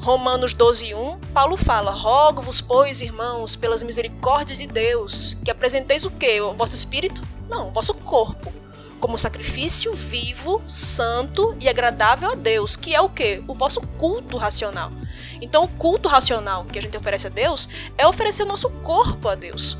Romanos 0.00 0.54
12:1, 0.54 1.18
Paulo 1.32 1.56
fala: 1.56 1.90
"Rogo-vos, 1.90 2.60
pois, 2.60 3.00
irmãos, 3.00 3.56
pelas 3.56 3.82
misericórdias 3.82 4.58
de 4.58 4.66
Deus, 4.66 5.36
que 5.44 5.50
apresenteis 5.50 6.04
o 6.04 6.10
quê? 6.10 6.40
O 6.40 6.54
vosso 6.54 6.74
espírito? 6.74 7.22
Não, 7.48 7.68
o 7.68 7.70
vosso 7.72 7.94
corpo 7.94 8.59
como 9.00 9.18
sacrifício 9.18 9.92
vivo, 9.94 10.62
santo 10.66 11.56
e 11.58 11.68
agradável 11.68 12.30
a 12.30 12.34
Deus, 12.34 12.76
que 12.76 12.94
é 12.94 13.00
o 13.00 13.08
que? 13.08 13.42
O 13.48 13.54
vosso 13.54 13.80
culto 13.98 14.36
racional. 14.36 14.92
Então, 15.40 15.64
o 15.64 15.68
culto 15.68 16.08
racional 16.08 16.64
que 16.66 16.78
a 16.78 16.82
gente 16.82 16.96
oferece 16.96 17.26
a 17.26 17.30
Deus 17.30 17.68
é 17.96 18.06
oferecer 18.06 18.42
o 18.42 18.46
nosso 18.46 18.70
corpo 18.70 19.28
a 19.28 19.34
Deus. 19.34 19.76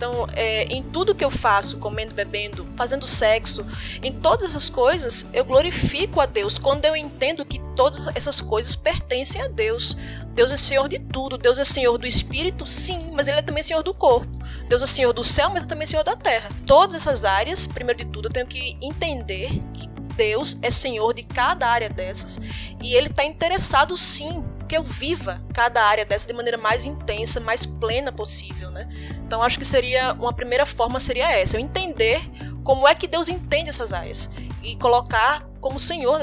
Então, 0.00 0.26
é, 0.32 0.62
em 0.62 0.82
tudo 0.82 1.14
que 1.14 1.22
eu 1.22 1.30
faço, 1.30 1.76
comendo, 1.76 2.14
bebendo, 2.14 2.66
fazendo 2.74 3.06
sexo, 3.06 3.66
em 4.02 4.10
todas 4.10 4.46
essas 4.46 4.70
coisas, 4.70 5.26
eu 5.30 5.44
glorifico 5.44 6.22
a 6.22 6.24
Deus 6.24 6.58
quando 6.58 6.86
eu 6.86 6.96
entendo 6.96 7.44
que 7.44 7.60
todas 7.76 8.08
essas 8.14 8.40
coisas 8.40 8.74
pertencem 8.74 9.42
a 9.42 9.46
Deus. 9.46 9.94
Deus 10.32 10.52
é 10.52 10.56
Senhor 10.56 10.88
de 10.88 10.98
tudo. 10.98 11.36
Deus 11.36 11.58
é 11.58 11.64
Senhor 11.64 11.98
do 11.98 12.06
espírito, 12.06 12.64
sim, 12.64 13.10
mas 13.12 13.28
Ele 13.28 13.40
é 13.40 13.42
também 13.42 13.62
Senhor 13.62 13.82
do 13.82 13.92
corpo. 13.92 14.26
Deus 14.70 14.82
é 14.82 14.86
Senhor 14.86 15.12
do 15.12 15.22
céu, 15.22 15.50
mas 15.50 15.64
é 15.64 15.66
também 15.66 15.86
Senhor 15.86 16.02
da 16.02 16.16
terra. 16.16 16.48
Todas 16.66 16.94
essas 16.94 17.26
áreas, 17.26 17.66
primeiro 17.66 17.98
de 17.98 18.06
tudo, 18.06 18.28
eu 18.28 18.32
tenho 18.32 18.46
que 18.46 18.78
entender 18.80 19.50
que 19.74 19.86
Deus 20.16 20.56
é 20.62 20.70
Senhor 20.70 21.12
de 21.12 21.24
cada 21.24 21.66
área 21.66 21.90
dessas 21.90 22.40
e 22.82 22.94
Ele 22.94 23.08
está 23.08 23.22
interessado, 23.22 23.94
sim, 23.98 24.42
que 24.70 24.76
eu 24.76 24.84
viva 24.84 25.42
cada 25.52 25.82
área 25.82 26.04
dessa 26.04 26.28
de 26.28 26.32
maneira 26.32 26.56
mais 26.56 26.86
intensa, 26.86 27.40
mais 27.40 27.66
plena 27.66 28.12
possível, 28.12 28.70
né? 28.70 28.88
Então 29.26 29.42
acho 29.42 29.58
que 29.58 29.64
seria 29.64 30.12
uma 30.12 30.32
primeira 30.32 30.64
forma 30.64 31.00
seria 31.00 31.28
essa, 31.28 31.56
eu 31.56 31.60
entender 31.60 32.20
como 32.62 32.86
é 32.86 32.94
que 32.94 33.08
Deus 33.08 33.28
entende 33.28 33.68
essas 33.68 33.92
áreas 33.92 34.30
e 34.62 34.76
colocar 34.76 35.42
como 35.60 35.76
Senhor 35.76 36.20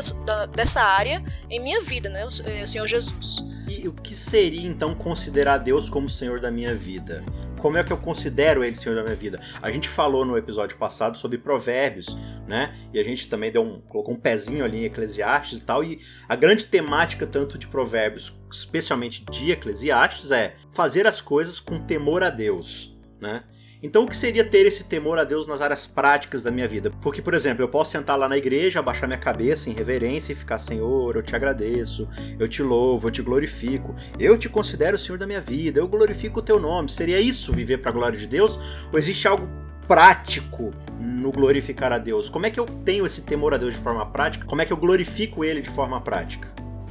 dessa 0.55 0.81
área 0.81 1.21
em 1.49 1.59
minha 1.59 1.81
vida, 1.81 2.09
né, 2.09 2.25
o 2.25 2.31
Senhor 2.31 2.87
Jesus. 2.87 3.43
E 3.67 3.87
o 3.87 3.93
que 3.93 4.15
seria 4.15 4.67
então 4.67 4.95
considerar 4.95 5.57
Deus 5.57 5.89
como 5.89 6.09
Senhor 6.09 6.39
da 6.39 6.51
minha 6.51 6.75
vida? 6.75 7.23
Como 7.59 7.77
é 7.77 7.83
que 7.83 7.91
eu 7.91 7.97
considero 7.97 8.63
Ele 8.63 8.75
Senhor 8.75 8.95
da 8.95 9.03
minha 9.03 9.15
vida? 9.15 9.39
A 9.61 9.71
gente 9.71 9.89
falou 9.89 10.23
no 10.23 10.37
episódio 10.37 10.77
passado 10.77 11.17
sobre 11.17 11.37
provérbios, 11.37 12.15
né? 12.47 12.75
E 12.93 12.99
a 12.99 13.03
gente 13.03 13.27
também 13.27 13.51
deu 13.51 13.63
um, 13.63 13.81
colocou 13.81 14.13
um 14.13 14.19
pezinho 14.19 14.63
ali 14.63 14.81
em 14.81 14.85
Eclesiastes 14.85 15.59
e 15.59 15.63
tal. 15.63 15.83
E 15.83 15.99
a 16.29 16.35
grande 16.35 16.65
temática 16.65 17.25
tanto 17.25 17.57
de 17.57 17.67
provérbios, 17.67 18.33
especialmente 18.51 19.25
de 19.25 19.51
Eclesiastes, 19.51 20.31
é 20.31 20.55
fazer 20.71 21.07
as 21.07 21.19
coisas 21.19 21.59
com 21.59 21.79
temor 21.79 22.23
a 22.23 22.29
Deus 22.29 22.95
né? 23.19 23.43
Então, 23.81 24.05
o 24.05 24.07
que 24.07 24.17
seria 24.17 24.43
ter 24.43 24.65
esse 24.65 24.85
temor 24.85 25.19
a 25.19 25.23
Deus 25.23 25.45
nas 25.45 25.61
áreas 25.61 25.85
práticas 25.85 26.41
da 26.41 26.49
minha 26.49 26.67
vida? 26.67 26.91
Porque, 27.01 27.21
por 27.21 27.35
exemplo, 27.35 27.63
eu 27.63 27.69
posso 27.69 27.91
sentar 27.91 28.17
lá 28.17 28.27
na 28.27 28.35
igreja, 28.35 28.79
abaixar 28.79 29.07
minha 29.07 29.19
cabeça 29.19 29.69
em 29.69 29.73
reverência 29.73 30.31
e 30.31 30.35
ficar, 30.35 30.57
Senhor, 30.57 31.15
eu 31.15 31.21
te 31.21 31.35
agradeço, 31.35 32.07
eu 32.39 32.47
te 32.47 32.63
louvo, 32.63 33.07
eu 33.07 33.11
te 33.11 33.21
glorifico, 33.21 33.93
eu 34.19 34.35
te 34.35 34.49
considero 34.49 34.95
o 34.95 34.99
Senhor 34.99 35.19
da 35.19 35.27
minha 35.27 35.41
vida, 35.41 35.79
eu 35.79 35.87
glorifico 35.87 36.39
o 36.39 36.41
teu 36.41 36.59
nome. 36.59 36.89
Seria 36.89 37.19
isso 37.19 37.53
viver 37.53 37.77
para 37.77 37.91
a 37.91 37.93
glória 37.93 38.17
de 38.17 38.25
Deus? 38.25 38.59
Ou 38.91 38.97
existe 38.97 39.27
algo 39.27 39.47
prático 39.87 40.73
no 40.99 41.31
glorificar 41.31 41.91
a 41.91 41.99
Deus? 41.99 42.29
Como 42.29 42.47
é 42.47 42.49
que 42.49 42.59
eu 42.59 42.65
tenho 42.65 43.05
esse 43.05 43.21
temor 43.21 43.53
a 43.53 43.57
Deus 43.57 43.75
de 43.75 43.79
forma 43.79 44.05
prática? 44.07 44.45
Como 44.47 44.59
é 44.59 44.65
que 44.65 44.73
eu 44.73 44.77
glorifico 44.77 45.45
ele 45.45 45.61
de 45.61 45.69
forma 45.69 46.01
prática? 46.01 46.47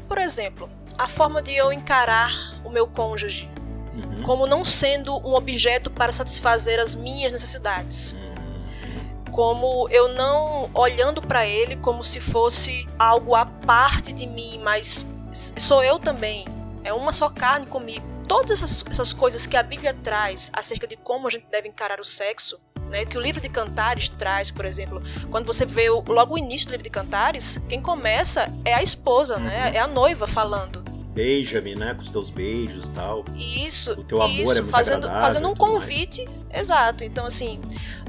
Por 0.07 0.19
exemplo, 0.19 0.71
a 0.97 1.09
forma 1.09 1.43
de 1.43 1.52
eu 1.52 1.73
encarar 1.73 2.31
o 2.64 2.71
meu 2.71 2.87
cônjuge 2.87 3.49
uhum. 3.97 4.23
como 4.23 4.47
não 4.47 4.65
sendo 4.65 5.17
um 5.26 5.35
objeto 5.35 5.91
para 5.91 6.12
satisfazer 6.12 6.79
as 6.79 6.95
minhas 6.95 7.33
necessidades. 7.33 8.12
Uhum. 8.12 9.33
Como 9.33 9.88
eu 9.91 10.09
não 10.09 10.71
olhando 10.75 11.21
para 11.21 11.47
ele 11.47 11.76
como 11.76 12.03
se 12.03 12.21
fosse 12.21 12.87
algo 12.99 13.35
à 13.35 13.45
parte 13.45 14.12
de 14.12 14.26
mim, 14.26 14.61
mas 14.62 15.07
sou 15.33 15.83
eu 15.83 15.99
também. 15.99 16.47
É 16.85 16.93
uma 16.93 17.12
só 17.12 17.29
carne 17.29 17.67
comigo. 17.67 18.07
Todas 18.29 18.62
essas, 18.62 18.85
essas 18.88 19.12
coisas 19.12 19.47
que 19.47 19.57
a 19.57 19.62
Bíblia 19.62 19.95
traz 19.95 20.50
acerca 20.53 20.87
de 20.87 20.97
como 20.97 21.26
a 21.26 21.31
gente 21.31 21.47
deve 21.50 21.69
encarar 21.69 22.00
o 22.00 22.05
sexo, 22.05 22.59
né, 22.88 23.05
que 23.05 23.19
o 23.19 23.21
livro 23.21 23.41
de 23.41 23.49
Cantares 23.49 24.09
traz, 24.09 24.50
por 24.50 24.65
exemplo, 24.65 25.03
quando 25.31 25.47
você 25.47 25.65
vê 25.65 25.91
o, 25.91 26.03
logo 26.07 26.35
o 26.35 26.38
início 26.38 26.67
do 26.67 26.71
livro 26.71 26.85
de 26.85 26.91
Cantares, 26.91 27.61
quem 27.69 27.81
começa 27.83 28.53
é 28.65 28.75
a 28.75 28.83
esposa, 28.83 29.38
né, 29.38 29.73
é 29.75 29.79
a 29.79 29.87
noiva 29.87 30.26
falando 30.26 30.96
beija-me, 31.16 31.75
né? 31.75 31.94
Com 31.94 32.02
os 32.02 32.11
teus 32.11 32.28
beijos 32.28 32.88
e 32.88 32.92
tal. 32.92 33.25
Isso. 33.35 33.92
O 33.92 34.04
teu 34.04 34.20
amor 34.20 34.42
isso, 34.42 34.52
é 34.52 34.61
muito 34.61 34.70
fazendo, 34.70 35.08
fazendo 35.08 35.49
um 35.49 35.54
convite. 35.54 36.23
Mais. 36.26 36.61
Exato. 36.61 37.02
Então, 37.02 37.25
assim, 37.25 37.58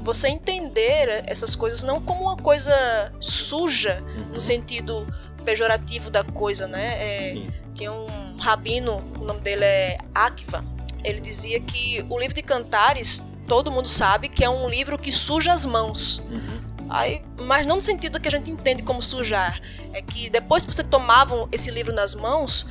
você 0.02 0.28
entender 0.28 1.24
essas 1.26 1.56
coisas 1.56 1.82
não 1.82 2.02
como 2.02 2.24
uma 2.24 2.36
coisa 2.36 3.10
suja, 3.18 4.04
uhum. 4.06 4.34
no 4.34 4.40
sentido 4.40 5.06
pejorativo 5.42 6.10
da 6.10 6.22
coisa, 6.22 6.66
né? 6.68 6.96
É, 7.00 7.30
Sim. 7.30 7.50
Tinha 7.74 7.92
um 7.92 8.36
rabino, 8.38 9.02
o 9.18 9.24
nome 9.24 9.40
dele 9.40 9.64
é 9.64 9.98
Akiva. 10.14 10.62
Ele 11.02 11.20
dizia 11.20 11.58
que 11.60 12.04
o 12.10 12.18
livro 12.18 12.34
de 12.34 12.42
Cantares, 12.42 13.22
todo 13.46 13.70
mundo 13.70 13.88
sabe 13.88 14.28
que 14.28 14.44
é 14.44 14.50
um 14.50 14.68
livro 14.68 14.98
que 14.98 15.10
suja 15.10 15.52
as 15.52 15.64
mãos. 15.64 16.18
Uhum. 16.30 16.58
Aí, 16.90 17.22
mas 17.40 17.66
não 17.66 17.76
no 17.76 17.82
sentido 17.82 18.20
que 18.20 18.28
a 18.28 18.30
gente 18.30 18.50
entende 18.50 18.82
como 18.82 19.00
sujar. 19.00 19.60
É 19.92 20.02
que 20.02 20.28
depois 20.28 20.66
que 20.66 20.74
você 20.74 20.84
tomava 20.84 21.48
esse 21.52 21.70
livro 21.70 21.94
nas 21.94 22.14
mãos, 22.14 22.66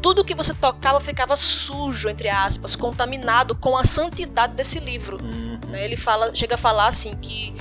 tudo 0.00 0.24
que 0.24 0.34
você 0.34 0.54
tocava 0.54 1.00
ficava 1.00 1.36
sujo, 1.36 2.08
entre 2.08 2.28
aspas, 2.28 2.74
contaminado 2.74 3.54
com 3.54 3.76
a 3.76 3.84
santidade 3.84 4.54
desse 4.54 4.80
livro. 4.80 5.22
Uhum. 5.22 5.58
Né? 5.68 5.84
Ele 5.84 5.96
fala, 5.96 6.34
chega 6.34 6.54
a 6.54 6.58
falar 6.58 6.86
assim 6.86 7.14
que 7.16 7.54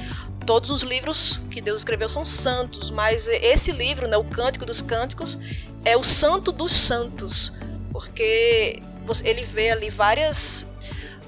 todos 0.46 0.70
os 0.70 0.82
livros 0.82 1.40
que 1.50 1.62
Deus 1.62 1.82
escreveu 1.82 2.10
são 2.10 2.26
santos, 2.26 2.90
mas 2.90 3.28
esse 3.28 3.72
livro, 3.72 4.08
né, 4.08 4.18
o 4.18 4.24
Cântico 4.24 4.66
dos 4.66 4.82
Cânticos, 4.82 5.38
é 5.84 5.96
o 5.96 6.04
santo 6.04 6.52
dos 6.52 6.74
santos, 6.74 7.54
porque 7.92 8.82
ele 9.24 9.44
vê 9.44 9.72
ali 9.72 9.90
várias 9.90 10.66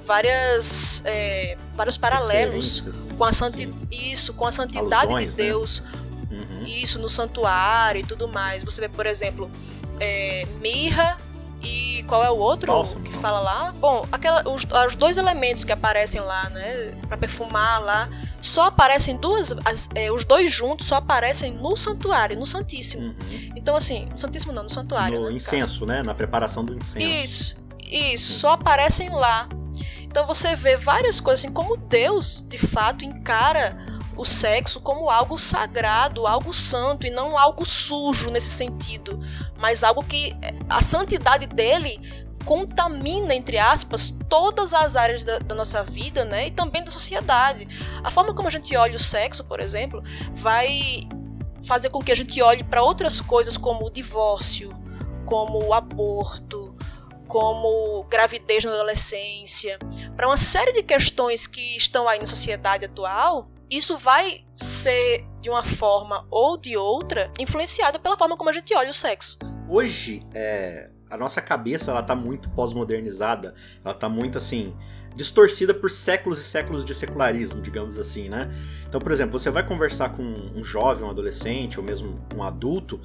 várias 0.05 1.01
é, 1.05 1.57
vários 1.74 1.98
paralelos 1.98 2.83
com 3.17 3.24
a 3.24 3.31
santi 3.31 3.74
isso 3.89 4.33
com 4.33 4.45
a 4.45 4.51
santidade 4.51 5.13
Alusões, 5.13 5.36
de 5.36 5.41
né? 5.41 5.50
Deus 5.50 5.83
né? 6.29 6.39
uhum. 6.51 6.63
isso 6.65 7.00
no 7.00 7.07
santuário 7.07 8.01
e 8.01 8.03
tudo 8.03 8.27
mais 8.27 8.63
você 8.63 8.81
vê 8.81 8.89
por 8.89 9.05
exemplo 9.05 9.50
é, 10.00 10.46
mirra 10.62 11.18
e 11.64 12.04
qual 12.04 12.24
é 12.24 12.30
o 12.30 12.38
outro 12.38 12.72
Bálsamo, 12.72 13.04
que 13.04 13.14
fala 13.14 13.40
lá? 13.40 13.72
Bom, 13.72 14.06
aquela, 14.12 14.48
os, 14.50 14.66
os, 14.66 14.96
dois 14.96 15.18
elementos 15.18 15.64
que 15.64 15.72
aparecem 15.72 16.20
lá, 16.20 16.50
né, 16.50 16.94
para 17.08 17.18
perfumar 17.18 17.82
lá, 17.82 18.10
só 18.42 18.64
aparecem 18.64 19.16
duas, 19.16 19.56
as, 19.64 19.90
é, 19.96 20.12
os 20.12 20.26
dois 20.26 20.52
juntos 20.52 20.88
só 20.88 20.96
aparecem 20.96 21.54
no 21.54 21.76
santuário, 21.78 22.38
no 22.38 22.46
Santíssimo. 22.46 23.08
Uhum. 23.08 23.16
Então 23.56 23.76
assim, 23.76 24.08
no 24.12 24.18
Santíssimo 24.18 24.52
não, 24.52 24.64
no 24.64 24.70
santuário. 24.70 25.22
No 25.22 25.30
né, 25.30 25.36
incenso, 25.36 25.86
né, 25.86 26.04
na 26.04 26.14
preparação 26.14 26.66
do 26.66 26.76
incenso. 26.76 27.00
Isso, 27.00 27.56
isso, 27.90 28.40
só 28.40 28.52
aparecem 28.52 29.10
lá. 29.10 29.48
Então 30.02 30.28
você 30.28 30.56
vê 30.56 30.76
várias 30.76 31.22
coisas 31.22 31.46
assim, 31.46 31.54
como 31.54 31.78
Deus 31.78 32.46
de 32.48 32.58
fato 32.58 33.06
encara 33.06 33.76
o 34.16 34.26
sexo 34.26 34.80
como 34.80 35.10
algo 35.10 35.38
sagrado, 35.40 36.28
algo 36.28 36.54
santo 36.54 37.08
e 37.08 37.10
não 37.10 37.38
algo 37.38 37.66
sujo 37.66 38.30
nesse 38.30 38.50
sentido, 38.50 39.20
mas 39.63 39.82
algo 39.82 40.03
que 40.03 40.34
a 40.67 40.84
santidade 40.84 41.46
dele 41.46 41.98
contamina, 42.43 43.34
entre 43.34 43.58
aspas, 43.58 44.13
todas 44.27 44.74
as 44.74 44.98
áreas 44.98 45.24
da, 45.24 45.39
da, 45.39 45.55
nossa 45.55 45.82
vida, 45.82 46.25
né? 46.25 46.48
E 46.48 46.51
também 46.51 46.84
da 46.84 46.91
sociedade. 46.91 47.65
A 48.03 48.12
forma 48.12 48.36
como 48.36 48.50
a 48.50 48.51
gente 48.51 48.75
olha 48.75 48.98
o 48.98 49.00
sexo, 49.00 49.46
por 49.46 49.62
exemplo, 49.62 50.03
vai 50.34 51.08
fazer 51.65 51.89
com 51.89 52.01
que 52.01 52.12
a 52.12 52.15
gente 52.15 52.41
olhe 52.41 52.62
para 52.62 52.84
outras 52.84 53.22
coisas 53.22 53.55
como 53.55 53.86
o 53.86 53.89
divórcio, 53.89 54.67
como 55.25 55.65
o 55.65 55.74
aborto, 55.74 56.75
como 57.25 58.03
gravidez 58.10 58.65
na 58.65 58.72
adolescência, 58.74 59.79
para 60.17 60.27
uma 60.27 60.36
série 60.36 60.74
de 60.74 60.84
questões 60.84 61.48
que 61.48 61.77
estão 61.77 62.10
aí 62.10 62.20
na 62.20 62.27
sociedade 62.27 62.84
atual 62.84 63.50
isso 63.75 63.98
vai 63.98 64.46
ser, 64.53 65.25
de 65.41 65.50
uma 65.50 65.63
forma 65.63 66.27
ou 66.29 66.58
de 66.58 66.77
outra, 66.77 67.32
influenciado 67.39 68.00
pela 68.00 68.15
forma 68.15 68.38
como 68.38 68.50
a 68.50 68.53
gente 68.53 68.75
olha 68.75 68.91
o 68.91 68.93
sexo. 68.93 69.39
Hoje, 69.67 70.24
é, 70.34 70.89
a 71.10 71.17
nossa 71.17 71.41
cabeça 71.41 71.91
ela 71.91 72.03
tá 72.03 72.15
muito 72.15 72.50
pós-modernizada, 72.50 73.53
ela 73.84 73.93
tá 73.93 74.10
muito 74.10 74.38
assim 74.38 74.74
distorcida 75.15 75.74
por 75.74 75.91
séculos 75.91 76.39
e 76.39 76.43
séculos 76.43 76.84
de 76.84 76.96
secularismo, 76.96 77.62
digamos 77.62 78.00
assim, 78.00 78.29
né? 78.29 78.50
Então, 78.88 79.00
por 79.00 79.12
exemplo, 79.12 79.38
você 79.38 79.51
vai 79.51 79.65
conversar 79.65 80.10
com 80.10 80.24
um 80.24 80.63
jovem, 80.63 81.05
um 81.05 81.10
adolescente 81.10 81.79
ou 81.79 81.86
mesmo 81.86 82.20
um 82.36 82.41
adulto, 82.41 83.00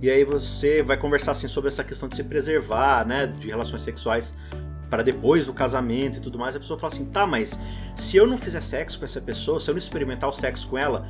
e 0.00 0.10
aí 0.10 0.24
você 0.24 0.82
vai 0.82 0.96
conversar 0.96 1.32
assim 1.32 1.48
sobre 1.48 1.68
essa 1.68 1.82
questão 1.82 2.06
de 2.08 2.16
se 2.16 2.24
preservar, 2.24 3.06
né, 3.06 3.26
de 3.26 3.48
relações 3.48 3.82
sexuais 3.82 4.34
para 4.90 5.02
depois 5.02 5.46
do 5.46 5.52
casamento 5.52 6.18
e 6.18 6.20
tudo 6.20 6.38
mais, 6.38 6.54
a 6.54 6.60
pessoa 6.60 6.78
fala 6.78 6.92
assim: 6.92 7.06
tá, 7.06 7.26
mas 7.26 7.58
se 7.96 8.16
eu 8.16 8.26
não 8.26 8.36
fizer 8.36 8.60
sexo 8.60 8.98
com 8.98 9.04
essa 9.04 9.20
pessoa, 9.20 9.58
se 9.58 9.68
eu 9.68 9.74
não 9.74 9.78
experimentar 9.78 10.28
o 10.28 10.32
sexo 10.32 10.68
com 10.68 10.78
ela, 10.78 11.08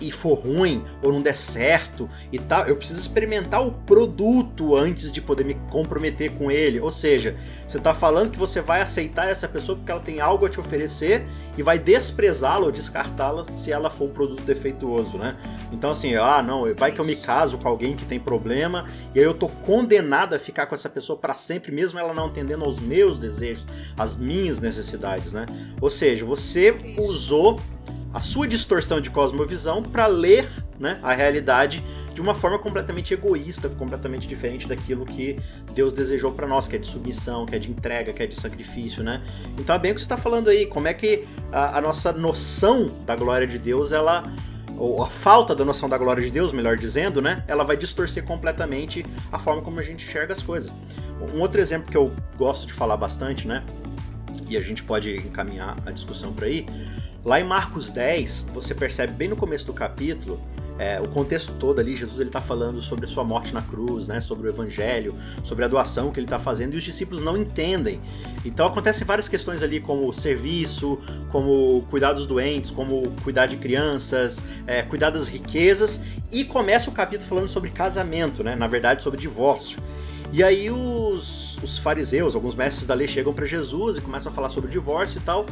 e 0.00 0.10
for 0.10 0.34
ruim 0.34 0.84
ou 1.02 1.12
não 1.12 1.20
der 1.20 1.36
certo 1.36 2.08
e 2.32 2.38
tal, 2.38 2.66
eu 2.66 2.76
preciso 2.76 2.98
experimentar 2.98 3.66
o 3.66 3.72
produto 3.72 4.74
antes 4.76 5.12
de 5.12 5.20
poder 5.20 5.44
me 5.44 5.54
comprometer 5.70 6.30
com 6.32 6.50
ele. 6.50 6.80
Ou 6.80 6.90
seja, 6.90 7.36
você 7.66 7.78
está 7.78 7.94
falando 7.94 8.30
que 8.30 8.38
você 8.38 8.60
vai 8.60 8.80
aceitar 8.80 9.28
essa 9.28 9.48
pessoa 9.48 9.76
porque 9.76 9.92
ela 9.92 10.00
tem 10.00 10.20
algo 10.20 10.46
a 10.46 10.48
te 10.48 10.58
oferecer 10.58 11.26
e 11.56 11.62
vai 11.62 11.78
desprezá-la 11.78 12.66
ou 12.66 12.72
descartá-la 12.72 13.44
se 13.44 13.70
ela 13.70 13.90
for 13.90 14.06
um 14.06 14.12
produto 14.12 14.42
defeituoso, 14.42 15.18
né? 15.18 15.36
Então 15.72 15.90
assim, 15.90 16.14
ah, 16.14 16.42
não, 16.42 16.72
vai 16.74 16.92
que 16.92 17.00
eu 17.00 17.04
me 17.04 17.16
caso 17.16 17.58
com 17.58 17.68
alguém 17.68 17.94
que 17.94 18.04
tem 18.04 18.18
problema 18.18 18.86
e 19.14 19.18
aí 19.18 19.24
eu 19.24 19.34
tô 19.34 19.48
condenado 19.48 20.34
a 20.34 20.38
ficar 20.38 20.66
com 20.66 20.74
essa 20.74 20.88
pessoa 20.88 21.18
para 21.18 21.34
sempre, 21.34 21.72
mesmo 21.72 21.98
ela 21.98 22.14
não 22.14 22.26
atendendo 22.26 22.64
aos 22.64 22.80
meus 22.80 23.18
desejos, 23.18 23.66
às 23.96 24.16
minhas 24.16 24.60
necessidades, 24.60 25.32
né? 25.32 25.46
Ou 25.80 25.90
seja, 25.90 26.24
você 26.24 26.76
usou 26.98 27.60
a 28.12 28.20
sua 28.20 28.46
distorção 28.46 29.00
de 29.00 29.10
cosmovisão 29.10 29.82
para 29.82 30.06
ler 30.06 30.48
né, 30.78 30.98
a 31.02 31.12
realidade 31.12 31.84
de 32.12 32.20
uma 32.20 32.34
forma 32.34 32.58
completamente 32.58 33.14
egoísta, 33.14 33.68
completamente 33.68 34.26
diferente 34.26 34.66
daquilo 34.66 35.06
que 35.06 35.38
Deus 35.72 35.92
desejou 35.92 36.32
para 36.32 36.46
nós, 36.46 36.66
que 36.66 36.76
é 36.76 36.78
de 36.78 36.86
submissão, 36.86 37.46
que 37.46 37.54
é 37.54 37.58
de 37.58 37.70
entrega, 37.70 38.12
que 38.12 38.22
é 38.22 38.26
de 38.26 38.34
sacrifício, 38.34 39.02
né? 39.02 39.22
Então 39.58 39.74
é 39.74 39.78
bem 39.78 39.92
o 39.92 39.94
que 39.94 40.00
você 40.00 40.04
está 40.04 40.16
falando 40.16 40.48
aí, 40.48 40.66
como 40.66 40.88
é 40.88 40.94
que 40.94 41.24
a, 41.52 41.78
a, 41.78 41.80
nossa 41.80 42.12
noção 42.12 42.90
da 43.06 43.14
glória 43.14 43.46
de 43.46 43.58
Deus, 43.58 43.92
ela 43.92 44.24
ou 44.76 45.02
a 45.02 45.06
falta 45.08 45.54
da 45.54 45.64
noção 45.64 45.88
da 45.88 45.98
glória 45.98 46.22
de 46.22 46.30
Deus, 46.30 46.52
melhor 46.52 46.76
dizendo, 46.76 47.20
né? 47.20 47.44
Ela 47.46 47.64
vai 47.64 47.76
distorcer 47.76 48.24
completamente 48.24 49.04
a 49.30 49.38
forma 49.38 49.60
como 49.60 49.78
a 49.78 49.82
gente 49.82 50.06
enxerga 50.06 50.32
as 50.32 50.42
coisas. 50.42 50.72
Um 51.34 51.40
outro 51.40 51.60
exemplo 51.60 51.90
que 51.90 51.96
eu 51.96 52.10
gosto 52.36 52.66
de 52.66 52.72
falar 52.72 52.96
bastante, 52.96 53.46
né? 53.46 53.62
E 54.48 54.56
a 54.56 54.62
gente 54.62 54.82
pode 54.82 55.14
encaminhar 55.16 55.76
a 55.84 55.90
discussão 55.90 56.32
por 56.32 56.44
aí, 56.44 56.66
Lá 57.24 57.40
em 57.40 57.44
Marcos 57.44 57.90
10, 57.90 58.46
você 58.54 58.74
percebe 58.74 59.12
bem 59.12 59.28
no 59.28 59.36
começo 59.36 59.66
do 59.66 59.74
capítulo, 59.74 60.40
é, 60.80 60.98
o 60.98 61.06
contexto 61.06 61.52
todo 61.58 61.78
ali, 61.78 61.94
Jesus 61.94 62.18
ele 62.20 62.30
está 62.30 62.40
falando 62.40 62.80
sobre 62.80 63.04
a 63.04 63.08
sua 63.08 63.22
morte 63.22 63.52
na 63.52 63.60
cruz, 63.60 64.08
né, 64.08 64.18
sobre 64.18 64.48
o 64.48 64.50
evangelho, 64.50 65.14
sobre 65.44 65.62
a 65.62 65.68
doação 65.68 66.10
que 66.10 66.18
ele 66.18 66.24
está 66.24 66.38
fazendo, 66.38 66.72
e 66.72 66.78
os 66.78 66.84
discípulos 66.84 67.22
não 67.22 67.36
entendem. 67.36 68.00
Então 68.46 68.66
acontecem 68.66 69.06
várias 69.06 69.28
questões 69.28 69.62
ali, 69.62 69.78
como 69.78 70.10
serviço, 70.10 70.98
como 71.28 71.84
cuidar 71.90 72.14
dos 72.14 72.24
doentes, 72.24 72.70
como 72.70 73.10
cuidar 73.22 73.44
de 73.44 73.58
crianças, 73.58 74.42
é, 74.66 74.80
cuidar 74.80 75.10
das 75.10 75.28
riquezas, 75.28 76.00
e 76.32 76.46
começa 76.46 76.88
o 76.88 76.94
capítulo 76.94 77.28
falando 77.28 77.48
sobre 77.48 77.68
casamento, 77.68 78.42
né, 78.42 78.56
na 78.56 78.66
verdade 78.66 79.02
sobre 79.02 79.20
divórcio. 79.20 79.78
E 80.32 80.42
aí 80.42 80.70
os, 80.70 81.58
os 81.62 81.76
fariseus, 81.76 82.34
alguns 82.34 82.54
mestres 82.54 82.86
da 82.86 82.94
lei 82.94 83.06
chegam 83.06 83.34
para 83.34 83.44
Jesus 83.44 83.98
e 83.98 84.00
começam 84.00 84.32
a 84.32 84.34
falar 84.34 84.48
sobre 84.48 84.70
divórcio 84.70 85.18
e 85.18 85.22
tal. 85.22 85.44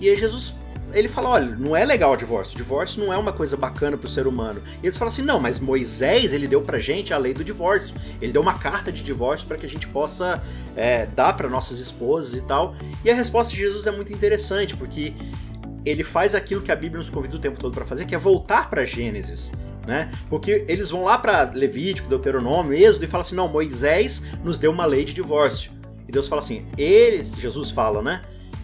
E 0.00 0.08
aí 0.08 0.16
Jesus 0.16 0.54
ele 0.92 1.08
fala, 1.08 1.30
olha, 1.30 1.56
não 1.56 1.76
é 1.76 1.84
legal 1.84 2.12
o 2.12 2.16
divórcio. 2.16 2.54
O 2.54 2.56
divórcio 2.56 3.02
não 3.02 3.12
é 3.12 3.16
uma 3.16 3.32
coisa 3.32 3.56
bacana 3.56 3.96
pro 3.96 4.08
ser 4.08 4.26
humano. 4.26 4.62
E 4.82 4.86
eles 4.86 4.96
falam 4.96 5.12
assim, 5.12 5.22
não, 5.22 5.38
mas 5.38 5.60
Moisés, 5.60 6.32
ele 6.32 6.46
deu 6.46 6.62
pra 6.62 6.78
gente 6.78 7.12
a 7.12 7.18
lei 7.18 7.34
do 7.34 7.44
divórcio. 7.44 7.94
Ele 8.20 8.32
deu 8.32 8.40
uma 8.40 8.54
carta 8.54 8.90
de 8.90 9.02
divórcio 9.02 9.46
para 9.46 9.58
que 9.58 9.66
a 9.66 9.68
gente 9.68 9.86
possa 9.88 10.42
é, 10.76 11.06
dar 11.06 11.36
para 11.36 11.48
nossas 11.48 11.78
esposas 11.78 12.34
e 12.34 12.40
tal. 12.40 12.74
E 13.04 13.10
a 13.10 13.14
resposta 13.14 13.52
de 13.52 13.58
Jesus 13.58 13.86
é 13.86 13.90
muito 13.90 14.12
interessante, 14.12 14.76
porque 14.76 15.14
ele 15.84 16.04
faz 16.04 16.34
aquilo 16.34 16.62
que 16.62 16.72
a 16.72 16.76
Bíblia 16.76 16.98
nos 16.98 17.10
convida 17.10 17.36
o 17.36 17.40
tempo 17.40 17.58
todo 17.58 17.74
para 17.74 17.84
fazer, 17.84 18.06
que 18.06 18.14
é 18.14 18.18
voltar 18.18 18.70
para 18.70 18.84
Gênesis. 18.84 19.52
Né? 19.86 20.10
Porque 20.28 20.66
eles 20.68 20.90
vão 20.90 21.04
lá 21.04 21.16
para 21.16 21.50
Levítico, 21.54 22.08
Deuteronômio, 22.08 22.74
Êxodo 22.74 23.04
e 23.04 23.08
falam 23.08 23.26
assim: 23.26 23.34
não, 23.34 23.48
Moisés 23.48 24.22
nos 24.44 24.58
deu 24.58 24.70
uma 24.70 24.84
lei 24.84 25.04
de 25.04 25.14
divórcio. 25.14 25.72
E 26.06 26.12
Deus 26.12 26.28
fala 26.28 26.42
assim: 26.42 26.66
eles, 26.76 27.34
Jesus 27.34 27.70
fala, 27.70 28.02
né? 28.02 28.20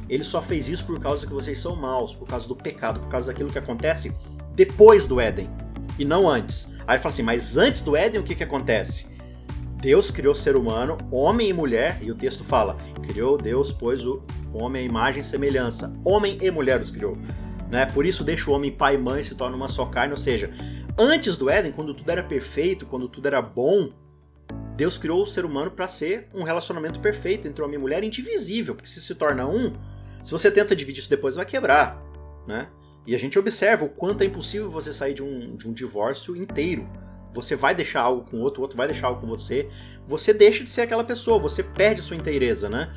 Ele 0.08 0.24
só 0.24 0.42
fez 0.42 0.68
isso 0.68 0.84
por 0.84 1.00
causa 1.00 1.26
que 1.26 1.32
vocês 1.32 1.58
são 1.58 1.76
maus, 1.76 2.14
por 2.14 2.28
causa 2.28 2.46
do 2.46 2.56
pecado, 2.56 3.00
por 3.00 3.08
causa 3.08 3.26
daquilo 3.26 3.50
que 3.50 3.58
acontece 3.58 4.12
depois 4.54 5.06
do 5.06 5.20
Éden 5.20 5.50
e 5.98 6.04
não 6.04 6.28
antes. 6.28 6.68
Aí 6.86 6.96
ele 6.96 7.02
fala 7.02 7.12
assim: 7.12 7.22
mas 7.22 7.56
antes 7.56 7.80
do 7.80 7.96
Éden, 7.96 8.20
o 8.20 8.24
que, 8.24 8.34
que 8.34 8.44
acontece? 8.44 9.06
Deus 9.80 10.10
criou 10.10 10.32
o 10.32 10.36
ser 10.36 10.56
humano, 10.56 10.96
homem 11.10 11.50
e 11.50 11.52
mulher, 11.52 11.98
e 12.00 12.10
o 12.10 12.14
texto 12.14 12.44
fala: 12.44 12.76
criou 13.06 13.36
Deus, 13.36 13.70
pois 13.72 14.04
o 14.06 14.22
homem 14.52 14.82
é 14.82 14.86
imagem 14.86 15.20
e 15.20 15.24
semelhança. 15.24 15.92
Homem 16.04 16.38
e 16.40 16.50
mulher 16.50 16.80
os 16.80 16.90
criou. 16.90 17.18
Né? 17.70 17.86
Por 17.86 18.06
isso 18.06 18.24
deixa 18.24 18.50
o 18.50 18.54
homem 18.54 18.70
pai 18.70 18.94
e 18.94 18.98
mãe 18.98 19.24
se 19.24 19.34
torna 19.34 19.56
uma 19.56 19.68
só 19.68 19.86
carne. 19.86 20.12
Ou 20.12 20.18
seja, 20.18 20.50
antes 20.96 21.36
do 21.36 21.50
Éden, 21.50 21.72
quando 21.72 21.94
tudo 21.94 22.10
era 22.10 22.22
perfeito, 22.22 22.86
quando 22.86 23.08
tudo 23.08 23.26
era 23.26 23.42
bom, 23.42 23.90
Deus 24.76 24.98
criou 24.98 25.22
o 25.22 25.26
ser 25.26 25.44
humano 25.44 25.70
para 25.70 25.86
ser 25.86 26.28
um 26.34 26.42
relacionamento 26.42 26.98
perfeito 27.00 27.46
entre 27.46 27.62
homem 27.62 27.76
e 27.76 27.80
mulher, 27.80 28.02
indivisível, 28.02 28.74
porque 28.74 28.88
se 28.88 29.00
se 29.00 29.14
torna 29.14 29.46
um, 29.46 29.72
se 30.24 30.32
você 30.32 30.50
tenta 30.50 30.74
dividir 30.74 31.00
isso 31.00 31.10
depois, 31.10 31.36
vai 31.36 31.44
quebrar, 31.44 32.02
né? 32.46 32.68
E 33.06 33.14
a 33.14 33.18
gente 33.18 33.38
observa 33.38 33.84
o 33.84 33.88
quanto 33.90 34.22
é 34.22 34.26
impossível 34.26 34.70
você 34.70 34.92
sair 34.92 35.12
de 35.12 35.22
um, 35.22 35.54
de 35.56 35.68
um 35.68 35.72
divórcio 35.72 36.34
inteiro. 36.34 36.88
Você 37.34 37.54
vai 37.54 37.74
deixar 37.74 38.00
algo 38.00 38.30
com 38.30 38.38
o 38.38 38.40
outro, 38.40 38.60
o 38.60 38.62
outro 38.62 38.76
vai 38.76 38.86
deixar 38.86 39.08
algo 39.08 39.20
com 39.20 39.26
você. 39.26 39.68
Você 40.08 40.32
deixa 40.32 40.64
de 40.64 40.70
ser 40.70 40.82
aquela 40.82 41.04
pessoa, 41.04 41.38
você 41.38 41.62
perde 41.62 42.00
sua 42.00 42.16
inteireza, 42.16 42.68
né? 42.68 42.90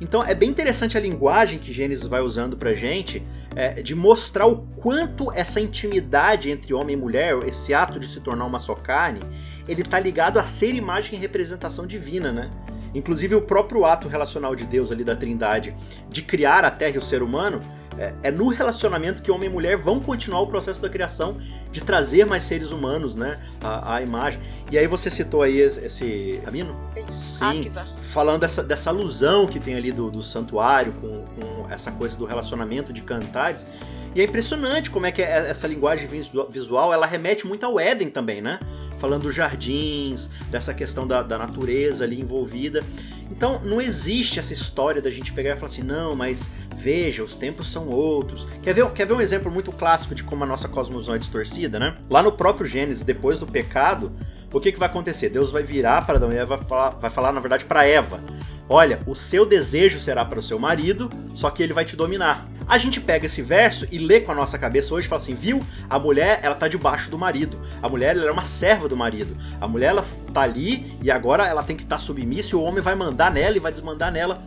Então 0.00 0.22
é 0.22 0.34
bem 0.34 0.50
interessante 0.50 0.98
a 0.98 1.00
linguagem 1.00 1.58
que 1.58 1.72
Gênesis 1.72 2.06
vai 2.06 2.20
usando 2.20 2.56
pra 2.56 2.74
gente 2.74 3.22
é, 3.54 3.80
de 3.80 3.94
mostrar 3.94 4.46
o 4.46 4.66
quanto 4.74 5.32
essa 5.32 5.58
intimidade 5.58 6.50
entre 6.50 6.74
homem 6.74 6.94
e 6.94 7.00
mulher, 7.00 7.38
esse 7.48 7.72
ato 7.72 7.98
de 7.98 8.06
se 8.06 8.20
tornar 8.20 8.44
uma 8.44 8.58
só 8.58 8.74
carne, 8.74 9.20
ele 9.66 9.82
tá 9.82 9.98
ligado 9.98 10.38
a 10.38 10.44
ser 10.44 10.74
imagem 10.74 11.18
e 11.18 11.22
representação 11.22 11.86
divina, 11.86 12.30
né? 12.30 12.50
Inclusive 12.96 13.34
o 13.34 13.42
próprio 13.42 13.84
ato 13.84 14.08
relacional 14.08 14.56
de 14.56 14.64
Deus 14.64 14.90
ali 14.90 15.04
da 15.04 15.14
Trindade 15.14 15.74
de 16.08 16.22
criar 16.22 16.64
a 16.64 16.70
Terra 16.70 16.96
e 16.96 16.98
o 16.98 17.02
ser 17.02 17.22
humano 17.22 17.60
é, 17.98 18.12
é, 18.22 18.30
no 18.30 18.48
relacionamento 18.48 19.22
que 19.22 19.30
homem 19.30 19.48
e 19.48 19.52
mulher 19.52 19.76
vão 19.76 20.00
continuar 20.00 20.40
o 20.40 20.46
processo 20.46 20.80
da 20.80 20.88
criação 20.88 21.36
de 21.72 21.80
trazer 21.80 22.26
mais 22.26 22.42
seres 22.42 22.70
humanos, 22.70 23.14
né, 23.14 23.38
à, 23.62 24.02
imagem. 24.02 24.40
E 24.70 24.78
aí 24.78 24.86
você 24.86 25.10
citou 25.10 25.42
aí 25.42 25.58
esse 25.58 26.40
caminho? 26.44 26.76
Isso. 26.96 27.38
Sim, 27.38 27.60
Akiva. 27.60 27.86
falando 28.02 28.40
dessa, 28.40 28.62
dessa 28.62 28.90
alusão 28.90 29.46
que 29.46 29.58
tem 29.58 29.74
ali 29.74 29.92
do, 29.92 30.10
do 30.10 30.22
santuário 30.22 30.92
com, 30.94 31.24
com 31.24 31.70
essa 31.70 31.90
coisa 31.90 32.16
do 32.16 32.24
relacionamento 32.24 32.92
de 32.92 33.02
cantares. 33.02 33.66
E 34.14 34.20
é 34.20 34.24
impressionante 34.24 34.90
como 34.90 35.06
é 35.06 35.12
que 35.12 35.20
é 35.20 35.50
essa 35.50 35.66
linguagem 35.66 36.08
visual, 36.48 36.92
ela 36.92 37.06
remete 37.06 37.46
muito 37.46 37.66
ao 37.66 37.78
Éden 37.78 38.08
também, 38.08 38.40
né? 38.40 38.58
falando 38.98 39.22
dos 39.22 39.34
jardins, 39.34 40.28
dessa 40.50 40.74
questão 40.74 41.06
da, 41.06 41.22
da 41.22 41.38
natureza 41.38 42.04
ali 42.04 42.20
envolvida. 42.20 42.82
Então 43.30 43.60
não 43.62 43.80
existe 43.80 44.38
essa 44.38 44.52
história 44.52 45.02
da 45.02 45.10
gente 45.10 45.32
pegar 45.32 45.52
e 45.52 45.56
falar 45.56 45.66
assim, 45.66 45.82
não, 45.82 46.14
mas 46.14 46.48
veja, 46.76 47.22
os 47.22 47.34
tempos 47.34 47.70
são 47.70 47.88
outros. 47.88 48.46
Quer 48.62 48.72
ver, 48.72 48.88
quer 48.90 49.06
ver 49.06 49.14
um 49.14 49.20
exemplo 49.20 49.50
muito 49.50 49.72
clássico 49.72 50.14
de 50.14 50.22
como 50.22 50.44
a 50.44 50.46
nossa 50.46 50.68
cosmovisão 50.68 51.14
é 51.14 51.18
distorcida, 51.18 51.78
né? 51.78 51.96
Lá 52.08 52.22
no 52.22 52.32
próprio 52.32 52.66
Gênesis, 52.66 53.04
depois 53.04 53.38
do 53.38 53.46
pecado, 53.46 54.12
o 54.52 54.60
que, 54.60 54.72
que 54.72 54.78
vai 54.78 54.88
acontecer? 54.88 55.28
Deus 55.28 55.50
vai 55.50 55.62
virar 55.62 56.06
para 56.06 56.16
Adão 56.16 56.32
e 56.32 56.36
Eva, 56.36 56.56
vai 56.56 56.66
falar, 56.66 56.90
vai 56.90 57.10
falar 57.10 57.32
na 57.32 57.40
verdade 57.40 57.64
para 57.64 57.86
Eva: 57.86 58.20
Olha, 58.68 59.00
o 59.06 59.14
seu 59.14 59.46
desejo 59.46 60.00
será 60.00 60.24
para 60.24 60.38
o 60.38 60.42
seu 60.42 60.58
marido, 60.58 61.10
só 61.34 61.50
que 61.50 61.62
ele 61.62 61.72
vai 61.72 61.84
te 61.84 61.94
dominar. 61.94 62.48
A 62.68 62.78
gente 62.78 63.00
pega 63.00 63.26
esse 63.26 63.40
verso 63.40 63.86
e 63.92 63.98
lê 63.98 64.20
com 64.20 64.32
a 64.32 64.34
nossa 64.34 64.58
cabeça 64.58 64.92
hoje 64.92 65.06
e 65.06 65.08
fala 65.08 65.22
assim, 65.22 65.36
viu? 65.36 65.64
A 65.88 66.00
mulher, 66.00 66.40
ela 66.42 66.54
tá 66.54 66.66
debaixo 66.66 67.08
do 67.08 67.16
marido. 67.16 67.60
A 67.80 67.88
mulher, 67.88 68.16
ela 68.16 68.26
é 68.26 68.32
uma 68.32 68.42
serva 68.42 68.88
do 68.88 68.96
marido. 68.96 69.36
A 69.60 69.68
mulher, 69.68 69.90
ela 69.90 70.04
tá 70.34 70.40
ali 70.40 70.98
e 71.00 71.08
agora 71.08 71.46
ela 71.46 71.62
tem 71.62 71.76
que 71.76 71.84
estar 71.84 71.96
tá 71.96 72.02
submissa 72.02 72.56
e 72.56 72.58
o 72.58 72.62
homem 72.62 72.82
vai 72.82 72.96
mandar 72.96 73.30
nela 73.30 73.56
e 73.56 73.60
vai 73.60 73.70
desmandar 73.70 74.10
nela. 74.10 74.42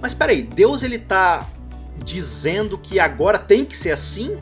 Mas 0.00 0.14
peraí, 0.14 0.42
Deus 0.42 0.84
ele 0.84 0.98
tá 0.98 1.44
dizendo 2.04 2.78
que 2.78 3.00
agora 3.00 3.36
tem 3.36 3.64
que 3.64 3.76
ser 3.76 3.90
assim? 3.90 4.38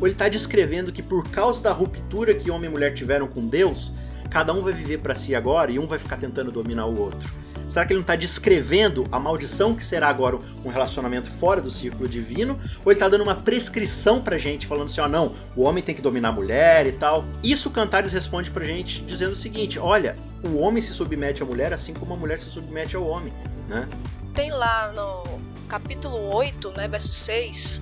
Ou 0.00 0.06
ele 0.06 0.14
tá 0.14 0.28
descrevendo 0.28 0.92
que 0.92 1.02
por 1.02 1.28
causa 1.28 1.60
da 1.60 1.72
ruptura 1.72 2.34
que 2.34 2.52
homem 2.52 2.70
e 2.70 2.72
mulher 2.72 2.94
tiveram 2.94 3.26
com 3.26 3.48
Deus, 3.48 3.92
cada 4.30 4.52
um 4.52 4.62
vai 4.62 4.72
viver 4.72 4.98
para 4.98 5.14
si 5.14 5.34
agora 5.34 5.70
e 5.70 5.78
um 5.78 5.86
vai 5.86 5.98
ficar 5.98 6.16
tentando 6.16 6.52
dominar 6.52 6.86
o 6.86 6.98
outro? 6.98 7.28
Será 7.68 7.86
que 7.86 7.92
ele 7.92 7.98
não 7.98 8.02
está 8.02 8.16
descrevendo 8.16 9.06
a 9.12 9.18
maldição 9.20 9.76
que 9.76 9.84
será 9.84 10.08
agora 10.08 10.38
um 10.64 10.70
relacionamento 10.70 11.30
fora 11.30 11.60
do 11.60 11.70
círculo 11.70 12.08
divino? 12.08 12.58
Ou 12.84 12.90
ele 12.90 12.96
está 12.96 13.08
dando 13.08 13.22
uma 13.22 13.36
prescrição 13.36 14.20
pra 14.20 14.36
gente, 14.38 14.66
falando 14.66 14.86
assim, 14.86 15.00
ó, 15.00 15.04
oh, 15.04 15.08
não, 15.08 15.32
o 15.54 15.62
homem 15.62 15.82
tem 15.82 15.94
que 15.94 16.02
dominar 16.02 16.30
a 16.30 16.32
mulher 16.32 16.86
e 16.88 16.92
tal? 16.92 17.24
Isso 17.44 17.70
Cantares 17.70 18.12
responde 18.12 18.50
pra 18.50 18.64
gente 18.64 19.02
dizendo 19.02 19.32
o 19.32 19.36
seguinte, 19.36 19.78
olha, 19.78 20.16
o 20.42 20.58
homem 20.58 20.82
se 20.82 20.92
submete 20.92 21.44
à 21.44 21.46
mulher 21.46 21.72
assim 21.72 21.94
como 21.94 22.12
a 22.12 22.16
mulher 22.16 22.40
se 22.40 22.50
submete 22.50 22.96
ao 22.96 23.04
homem, 23.04 23.32
né? 23.68 23.88
Tem 24.34 24.50
lá 24.50 24.90
no 24.92 25.38
capítulo 25.68 26.34
8, 26.34 26.72
né, 26.76 26.88
verso 26.88 27.12
6, 27.12 27.80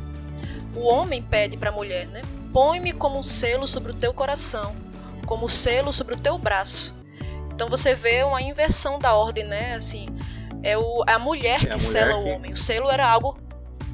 o 0.77 0.87
homem 0.87 1.23
pede 1.23 1.57
para 1.57 1.71
a 1.71 1.73
mulher, 1.73 2.07
né? 2.09 2.21
Põe-me 2.53 2.93
como 2.93 3.19
um 3.19 3.23
selo 3.23 3.67
sobre 3.67 3.93
o 3.93 3.95
teu 3.95 4.13
coração, 4.13 4.75
como 5.29 5.47
selo 5.49 5.93
sobre 5.93 6.15
o 6.15 6.17
teu 6.19 6.39
braço. 6.39 6.97
Então 7.53 7.69
você 7.69 7.95
vê 7.95 8.23
uma 8.25 8.41
inversão 8.41 8.99
da 8.99 9.15
ordem, 9.15 9.45
né? 9.45 9.75
Assim, 9.75 10.07
é 10.63 10.77
o, 10.79 11.05
a 11.07 11.19
mulher 11.19 11.57
é 11.57 11.67
que 11.67 11.67
a 11.67 11.77
mulher 11.77 11.79
sela 11.79 12.15
que... 12.15 12.19
o 12.19 12.27
homem. 12.35 12.53
O 12.53 12.57
selo 12.57 12.91
era 12.91 13.07
algo. 13.07 13.39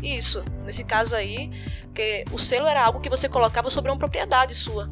Isso, 0.01 0.45
nesse 0.65 0.85
caso 0.85 1.17
aí, 1.17 1.51
que 1.93 2.25
o 2.31 2.39
selo 2.39 2.69
era 2.69 2.85
algo 2.85 3.01
que 3.01 3.11
você 3.11 3.29
colocava 3.29 3.69
sobre 3.69 3.91
uma 3.91 3.97
propriedade 3.97 4.55
sua. 4.55 4.89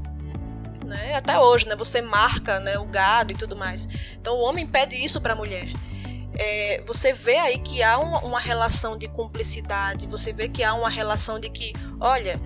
Né? 0.84 1.14
Até 1.14 1.38
hoje, 1.38 1.68
né? 1.68 1.76
Você 1.76 2.02
marca 2.02 2.58
né, 2.58 2.76
o 2.76 2.86
gado 2.86 3.32
e 3.32 3.36
tudo 3.36 3.54
mais. 3.54 3.88
Então 4.20 4.34
o 4.34 4.40
homem 4.40 4.66
pede 4.66 4.96
isso 4.96 5.20
para 5.20 5.34
a 5.34 5.36
mulher. 5.36 5.68
É, 6.34 6.82
você 6.86 7.12
vê 7.12 7.36
aí 7.36 7.58
que 7.58 7.82
há 7.82 7.98
uma, 7.98 8.18
uma 8.20 8.40
relação 8.40 8.96
de 8.96 9.06
cumplicidade, 9.06 10.06
você 10.06 10.32
vê 10.32 10.48
que 10.48 10.64
há 10.64 10.72
uma 10.72 10.88
relação 10.88 11.38
de 11.38 11.50
que, 11.50 11.74
olha, 12.00 12.40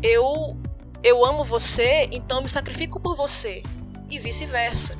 eu 0.00 0.56
eu 1.02 1.24
amo 1.24 1.42
você, 1.44 2.08
então 2.12 2.38
eu 2.38 2.42
me 2.44 2.50
sacrifico 2.50 3.00
por 3.00 3.16
você 3.16 3.62
e 4.08 4.18
vice-versa. 4.18 4.96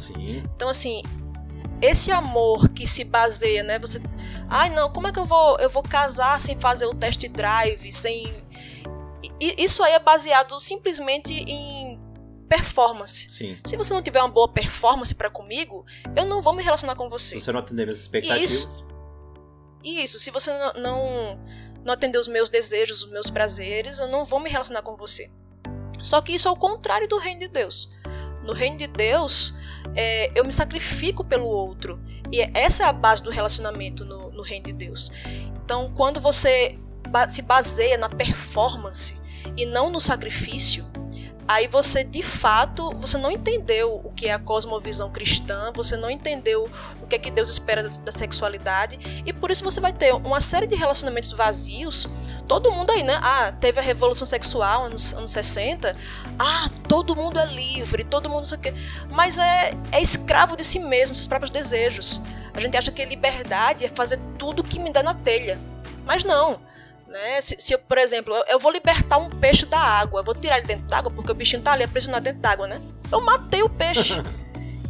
Então, 0.57 0.69
assim, 0.69 1.03
esse 1.81 2.11
amor 2.11 2.69
que 2.69 2.87
se 2.87 3.05
baseia, 3.05 3.63
né? 3.63 3.79
Você. 3.79 4.01
Ai, 4.49 4.71
não, 4.71 4.91
como 4.91 5.09
é 5.09 5.13
que 5.13 5.19
eu 5.19 5.25
vou, 5.25 5.59
eu 5.59 5.69
vou 5.69 5.83
casar 5.83 6.41
sem 6.41 6.59
fazer 6.59 6.87
o 6.87 6.95
test 6.95 7.27
drive, 7.29 7.93
sem. 7.93 8.33
E, 9.41 9.63
isso 9.63 9.83
aí 9.83 9.93
é 9.93 9.99
baseado 9.99 10.59
simplesmente 10.61 11.35
em 11.35 12.01
performance. 12.49 13.31
Sim. 13.31 13.59
Se 13.65 13.77
você 13.77 13.95
não 13.95 14.03
tiver 14.03 14.21
uma 14.21 14.29
boa 14.29 14.49
performance 14.49 15.15
para 15.15 15.31
comigo, 15.31 15.85
eu 16.15 16.25
não 16.25 16.41
vou 16.41 16.53
me 16.53 16.63
relacionar 16.63 16.95
com 16.95 17.09
você. 17.09 17.37
Se 17.37 17.41
você 17.41 17.53
não 17.53 17.61
atender 17.61 17.85
minhas 17.85 18.01
expectativas. 18.01 18.51
Isso, 18.51 18.87
isso 19.83 20.19
se 20.19 20.31
você 20.31 20.53
não, 20.53 20.73
não, 20.75 21.41
não 21.85 21.95
atender 21.95 22.19
os 22.19 22.29
meus 22.29 22.51
desejos, 22.51 23.05
os 23.05 23.11
meus 23.11 23.31
prazeres, 23.31 23.99
eu 24.01 24.09
não 24.09 24.25
vou 24.25 24.39
me 24.39 24.51
relacionar 24.51 24.83
com 24.83 24.97
você. 24.97 25.31
Só 26.03 26.21
que 26.21 26.33
isso 26.33 26.49
é 26.49 26.51
o 26.51 26.57
contrário 26.57 27.09
do 27.09 27.19
reino 27.19 27.41
de 27.41 27.49
Deus. 27.49 27.91
No 28.43 28.53
reino 28.53 28.77
de 28.77 28.87
Deus, 28.87 29.55
é, 29.95 30.31
eu 30.35 30.45
me 30.45 30.53
sacrifico 30.53 31.25
pelo 31.25 31.47
outro. 31.47 32.01
E 32.31 32.41
essa 32.55 32.85
é 32.85 32.87
a 32.87 32.93
base 32.93 33.23
do 33.23 33.31
relacionamento 33.31 34.05
no, 34.05 34.31
no 34.31 34.43
reino 34.43 34.65
de 34.67 34.73
Deus. 34.73 35.11
Então, 35.65 35.93
quando 35.95 36.21
você 36.21 36.79
se 37.29 37.43
baseia 37.43 37.99
na 37.99 38.09
performance 38.09 39.17
e 39.57 39.67
não 39.67 39.91
no 39.91 40.01
sacrifício, 40.01 40.87
aí 41.53 41.69
você 41.69 42.03
de 42.03 42.23
fato 42.23 42.91
você 43.01 43.19
não 43.19 43.31
entendeu 43.31 44.01
o 44.05 44.11
que 44.11 44.29
é 44.29 44.33
a 44.33 44.39
cosmovisão 44.39 45.11
cristã, 45.11 45.73
você 45.75 45.97
não 45.97 46.11
entendeu 46.11 46.69
o 47.01 47.07
que 47.07 47.17
é 47.17 47.19
que 47.19 47.31
Deus 47.31 47.51
espera 47.51 47.83
da, 47.83 48.13
sexualidade 48.13 49.23
e 49.25 49.33
por 49.33 49.51
isso 49.51 49.63
você 49.65 49.81
vai 49.81 49.93
ter 49.93 50.15
uma 50.15 50.41
série 50.41 50.67
de 50.67 50.75
relacionamentos 50.75 51.33
vazios. 51.33 52.09
Todo 52.47 52.71
mundo 52.71 52.91
aí, 52.91 53.03
né? 53.03 53.19
Ah, 53.23 53.53
teve 53.53 53.79
a 53.79 53.83
revolução 53.83 54.27
sexual 54.27 54.89
nos 54.89 55.15
anos 55.15 55.31
60. 55.31 55.97
Ah, 56.39 56.69
todo 56.89 57.17
mundo 57.17 57.39
é 57.39 57.47
livre, 57.47 58.05
todo 58.05 58.29
mundo 58.29 58.47
sei 58.47 58.59
o 58.59 58.61
quê. 58.61 58.75
Mas 59.11 59.39
é, 59.39 59.73
é 59.91 60.01
escravo 60.01 60.57
de 60.57 60.65
si 60.65 60.79
mesmo, 60.79 61.15
seus 61.15 61.27
próprios 61.27 61.51
desejos. 61.51 62.21
A 62.55 62.61
gente 62.61 62.77
acha 62.77 62.91
que 62.91 63.05
liberdade 63.05 63.85
é 63.85 63.89
fazer 63.89 64.19
tudo 64.39 64.63
que 64.63 64.79
me 64.79 64.93
dá 64.93 65.03
na 65.03 65.15
telha. 65.15 65.59
Mas 66.05 66.25
não. 66.25 66.61
Né? 67.13 67.43
Se, 67.43 67.57
se 67.59 67.75
eu, 67.75 67.79
por 67.79 67.99
exemplo, 67.99 68.35
eu, 68.35 68.45
eu, 68.49 68.59
vou 68.59 68.73
libertar 68.73 69.19
um 69.19 69.29
peixe 69.29 69.67
da 69.67 69.79
água, 69.79 70.21
eu 70.21 70.25
vou 70.25 70.35
tirar 70.35 70.57
ele 70.57 70.67
dentro 70.67 70.87
d'água 70.87 71.11
porque 71.11 71.31
o 71.31 71.35
bichinho 71.35 71.63
tá 71.63 71.73
ali 71.73 71.85
aprisionado 71.85 72.25
dentro 72.25 72.41
d'água, 72.41 72.67
né? 72.67 72.81
Eu 73.11 73.21
matei 73.21 73.63
o 73.63 73.69
peixe. 73.69 74.15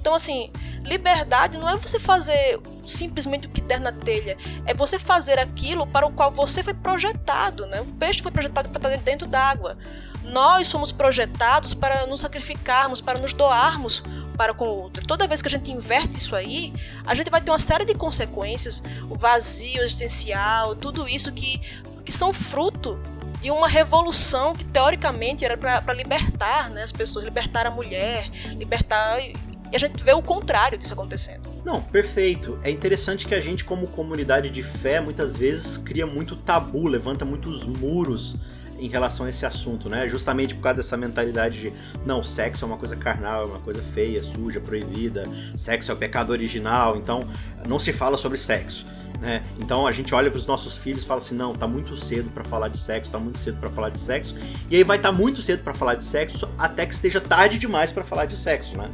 Então, 0.03 0.17
assim, 0.17 0.51
Liberdade 0.85 1.57
não 1.57 1.69
é 1.69 1.77
você 1.77 1.99
fazer 1.99 2.59
simplesmente 2.85 3.47
o 3.47 3.51
que 3.51 3.61
der 3.61 3.79
na 3.79 3.93
telha, 3.93 4.37
é 4.67 4.75
você 4.75 4.99
fazer 4.99 5.39
aquilo 5.39 5.87
para 5.87 6.05
o 6.05 6.11
qual 6.11 6.31
você 6.31 6.61
foi 6.61 6.75
projetado, 6.75 7.67
né? 7.67 7.81
O 7.81 7.87
peixe 7.87 8.21
foi 8.21 8.33
projetado 8.33 8.69
para 8.69 8.89
estar 8.91 9.03
dentro 9.03 9.29
d'água. 9.29 9.79
Nós 10.25 10.67
somos 10.67 10.91
projetados 10.91 11.73
para 11.73 12.07
nos 12.07 12.21
sacrificarmos, 12.21 13.01
para 13.01 13.19
nos 13.19 13.33
doarmos 13.33 14.03
para 14.37 14.53
com 14.53 14.65
o 14.65 14.75
outro. 14.75 15.07
Toda 15.07 15.27
vez 15.29 15.41
que 15.41 15.49
a 15.49 15.51
gente 15.51 15.71
inverte 15.71 16.19
isso 16.19 16.35
aí, 16.35 16.75
a 17.07 17.15
gente 17.15 17.31
vai 17.31 17.41
ter 17.41 17.51
uma 17.53 17.59
série 17.59 17.85
de 17.85 17.95
consequências, 17.95 18.83
o 19.09 19.15
vazio 19.15 19.83
existencial, 19.83 20.75
tudo 20.75 21.09
isso 21.09 21.31
que, 21.31 21.61
que 22.05 22.13
são 22.13 22.33
fruto 22.33 22.99
de 23.41 23.51
uma 23.51 23.67
revolução 23.67 24.55
que 24.55 24.65
teoricamente 24.65 25.45
era 25.45 25.57
para 25.57 25.93
libertar 25.93 26.71
né, 26.71 26.83
as 26.83 26.93
pessoas, 26.93 27.25
libertar 27.25 27.67
a 27.67 27.71
mulher, 27.71 28.31
libertar. 28.53 29.19
E 29.21 29.35
a 29.75 29.79
gente 29.79 30.05
vê 30.05 30.13
o 30.13 30.23
contrário 30.23 30.79
disso 30.79 30.93
acontecendo. 30.93 31.51
Não, 31.65 31.81
perfeito. 31.81 32.59
É 32.63 32.71
interessante 32.71 33.27
que 33.27 33.35
a 33.35 33.41
gente, 33.41 33.65
como 33.65 33.89
comunidade 33.89 34.51
de 34.51 34.63
fé, 34.63 35.01
muitas 35.01 35.37
vezes 35.37 35.77
cria 35.77 36.07
muito 36.07 36.37
tabu, 36.37 36.87
levanta 36.87 37.25
muitos 37.25 37.65
muros 37.65 38.37
em 38.79 38.89
relação 38.89 39.27
a 39.27 39.31
esse 39.31 39.47
assunto, 39.47 39.89
né? 39.89 40.09
Justamente 40.09 40.55
por 40.55 40.63
causa 40.63 40.77
dessa 40.77 40.97
mentalidade 40.97 41.61
de 41.61 41.73
não, 42.05 42.23
sexo 42.23 42.65
é 42.65 42.69
uma 42.69 42.77
coisa 42.77 42.97
carnal, 42.97 43.43
é 43.43 43.47
uma 43.47 43.61
coisa 43.61 43.81
feia, 43.81 44.23
suja, 44.23 44.61
proibida, 44.61 45.25
sexo 45.57 45.91
é 45.91 45.95
o 45.95 45.97
pecado 45.97 46.31
original, 46.31 46.97
então 46.97 47.25
não 47.67 47.79
se 47.79 47.93
fala 47.93 48.17
sobre 48.17 48.39
sexo. 48.39 48.85
Né? 49.23 49.41
Então 49.61 49.87
a 49.87 49.93
gente 49.93 50.13
olha 50.17 50.29
para 50.29 50.37
os 50.37 50.49
nossos 50.49 50.77
filhos 50.77 51.05
e 51.05 51.07
fala 51.07 51.21
assim: 51.21 51.37
não, 51.37 51.55
tá 51.55 51.65
muito 51.65 51.97
cedo 51.97 52.29
para 52.31 52.43
falar 52.43 52.67
de 52.67 52.77
sexo, 52.77 53.13
tá 53.13 53.21
muito 53.21 53.39
cedo 53.39 53.57
para 53.61 53.71
falar 53.71 53.91
de 53.91 54.01
sexo, 54.01 54.35
e 54.69 54.75
aí 54.75 54.83
vai 54.83 54.97
estar 54.97 55.11
tá 55.11 55.17
muito 55.17 55.41
cedo 55.41 55.63
para 55.63 55.73
falar 55.73 55.95
de 55.95 56.03
sexo 56.03 56.49
até 56.59 56.85
que 56.85 56.93
esteja 56.93 57.21
tarde 57.21 57.57
demais 57.57 57.93
para 57.93 58.03
falar 58.03 58.27
de 58.27 58.37
sexo, 58.37 58.77
né? 58.77 58.91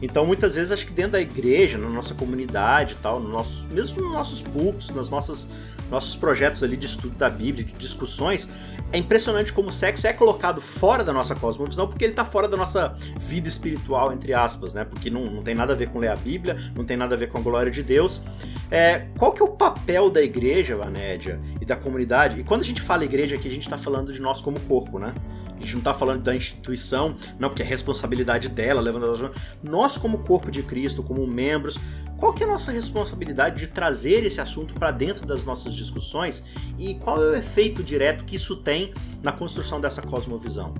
Então 0.00 0.24
muitas 0.24 0.54
vezes 0.54 0.70
acho 0.70 0.86
que 0.86 0.92
dentro 0.92 1.12
da 1.12 1.20
igreja, 1.20 1.78
na 1.78 1.88
nossa 1.88 2.14
comunidade 2.14 2.96
tal, 3.02 3.18
no 3.18 3.28
nosso, 3.28 3.66
mesmo 3.68 4.00
nos 4.00 4.12
nossos 4.12 4.40
púlpitos, 4.40 4.90
nos 4.90 5.08
nossos, 5.08 5.48
nossos 5.90 6.14
projetos 6.14 6.62
ali 6.62 6.76
de 6.76 6.86
estudo 6.86 7.16
da 7.16 7.28
Bíblia, 7.28 7.64
de 7.64 7.72
discussões, 7.72 8.48
é 8.92 8.98
impressionante 8.98 9.52
como 9.52 9.70
o 9.70 9.72
sexo 9.72 10.06
é 10.06 10.12
colocado 10.12 10.60
fora 10.60 11.02
da 11.02 11.12
nossa 11.12 11.34
cosmovisão, 11.34 11.88
porque 11.88 12.04
ele 12.04 12.12
está 12.12 12.24
fora 12.24 12.46
da 12.46 12.56
nossa 12.56 12.94
vida 13.18 13.48
espiritual, 13.48 14.12
entre 14.12 14.32
aspas, 14.32 14.74
né? 14.74 14.84
Porque 14.84 15.10
não, 15.10 15.24
não 15.24 15.42
tem 15.42 15.54
nada 15.54 15.72
a 15.72 15.76
ver 15.76 15.88
com 15.88 15.98
ler 15.98 16.08
a 16.08 16.16
Bíblia, 16.16 16.56
não 16.74 16.84
tem 16.84 16.96
nada 16.96 17.14
a 17.14 17.18
ver 17.18 17.28
com 17.28 17.38
a 17.38 17.40
glória 17.40 17.70
de 17.70 17.82
Deus. 17.82 18.22
É, 18.70 19.06
qual 19.18 19.32
que 19.32 19.40
é 19.40 19.44
o 19.44 19.52
papel 19.52 20.10
da 20.10 20.22
igreja, 20.22 20.76
Vanédia, 20.76 21.40
e 21.60 21.64
da 21.64 21.76
comunidade? 21.76 22.40
E 22.40 22.44
quando 22.44 22.62
a 22.62 22.64
gente 22.64 22.82
fala 22.82 23.04
igreja 23.04 23.36
aqui, 23.36 23.48
a 23.48 23.50
gente 23.50 23.62
está 23.62 23.78
falando 23.78 24.12
de 24.12 24.20
nós 24.20 24.40
como 24.40 24.58
corpo, 24.60 24.98
né? 24.98 25.14
A 25.56 25.60
gente 25.60 25.72
não 25.72 25.78
está 25.78 25.94
falando 25.94 26.22
da 26.22 26.36
instituição, 26.36 27.16
não, 27.38 27.48
porque 27.48 27.62
é 27.62 27.64
responsabilidade 27.64 28.48
dela, 28.48 28.80
levando 28.80 29.30
nós 29.62 29.96
como 29.96 30.18
corpo 30.18 30.50
de 30.50 30.62
Cristo, 30.62 31.02
como 31.02 31.26
membros, 31.26 31.78
qual 32.18 32.32
que 32.32 32.42
é 32.42 32.46
a 32.46 32.50
nossa 32.50 32.70
responsabilidade 32.70 33.60
de 33.60 33.66
trazer 33.68 34.24
esse 34.24 34.40
assunto 34.40 34.74
para 34.74 34.90
dentro 34.90 35.26
das 35.26 35.44
nossas 35.44 35.74
discussões 35.74 36.44
e 36.78 36.94
qual 36.96 37.22
é 37.22 37.30
o 37.30 37.34
efeito 37.34 37.82
direto 37.82 38.24
que 38.24 38.36
isso 38.36 38.56
tem 38.56 38.92
na 39.22 39.32
construção 39.32 39.80
dessa 39.80 40.02
cosmovisão? 40.02 40.74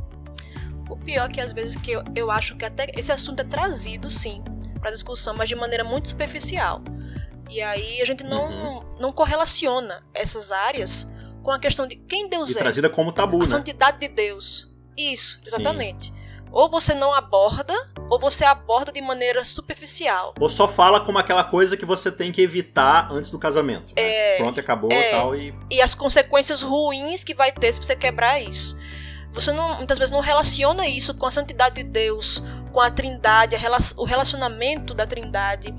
O 0.89 0.97
pior 0.97 1.29
é 1.29 1.33
que 1.33 1.41
às 1.41 1.53
vezes 1.53 1.77
que 1.77 1.93
eu, 1.93 2.05
eu 2.15 2.31
acho 2.31 2.57
que 2.57 2.65
até 2.65 2.87
esse 2.97 3.11
assunto 3.11 3.41
é 3.41 3.45
trazido 3.45 4.09
sim 4.09 4.43
para 4.79 4.91
discussão, 4.91 5.35
mas 5.37 5.49
de 5.49 5.55
maneira 5.55 5.83
muito 5.83 6.09
superficial. 6.09 6.83
E 7.49 7.61
aí 7.63 8.01
a 8.01 8.05
gente 8.05 8.25
não, 8.25 8.51
uhum. 8.51 8.97
não 8.99 9.13
correlaciona 9.13 10.05
essas 10.13 10.53
áreas 10.53 11.09
com 11.43 11.51
a 11.53 11.59
questão 11.59 11.87
de 11.87 11.97
quem 11.97 12.29
Deus 12.29 12.51
e 12.51 12.59
é. 12.59 12.63
trazida 12.63 12.91
como 12.91 13.13
tabu, 13.13 13.37
a 13.37 13.41
né? 13.41 13.47
santidade 13.47 14.01
de 14.01 14.09
Deus. 14.09 14.69
Isso, 14.97 15.41
exatamente. 15.47 16.07
Sim. 16.07 16.27
Ou 16.51 16.71
você 16.71 16.95
não 16.95 17.13
aborda, 17.13 17.75
ou 18.09 18.19
você 18.19 18.45
aborda 18.45 18.91
de 18.91 19.01
maneira 19.01 19.45
superficial. 19.45 20.35
Ou 20.41 20.49
só 20.49 20.67
fala 20.67 21.01
como 21.01 21.19
aquela 21.19 21.45
coisa 21.45 21.77
que 21.77 21.85
você 21.85 22.11
tem 22.11 22.33
que 22.33 22.41
evitar 22.41 23.13
antes 23.13 23.31
do 23.31 23.39
casamento. 23.39 23.93
Né? 23.95 24.03
É, 24.03 24.37
Pronto, 24.39 24.59
acabou 24.59 24.91
é, 24.91 25.11
tal, 25.11 25.37
e 25.37 25.55
E 25.71 25.83
as 25.83 25.95
consequências 25.95 26.63
ruins 26.63 27.23
que 27.23 27.35
vai 27.35 27.53
ter 27.53 27.73
se 27.73 27.83
você 27.83 27.95
quebrar 27.95 28.41
isso. 28.41 28.77
Você 29.33 29.53
não, 29.53 29.77
muitas 29.77 29.99
vezes 29.99 30.13
não 30.13 30.21
relaciona 30.21 30.89
isso 30.89 31.13
com 31.15 31.27
a 31.27 31.31
santidade 31.31 31.75
de 31.75 31.85
Deus, 31.85 32.43
com 32.73 32.81
a 32.81 32.91
trindade, 32.91 33.55
a, 33.55 33.61
o 33.99 34.05
relacionamento 34.05 34.95
da 34.95 35.07
trindade 35.07 35.75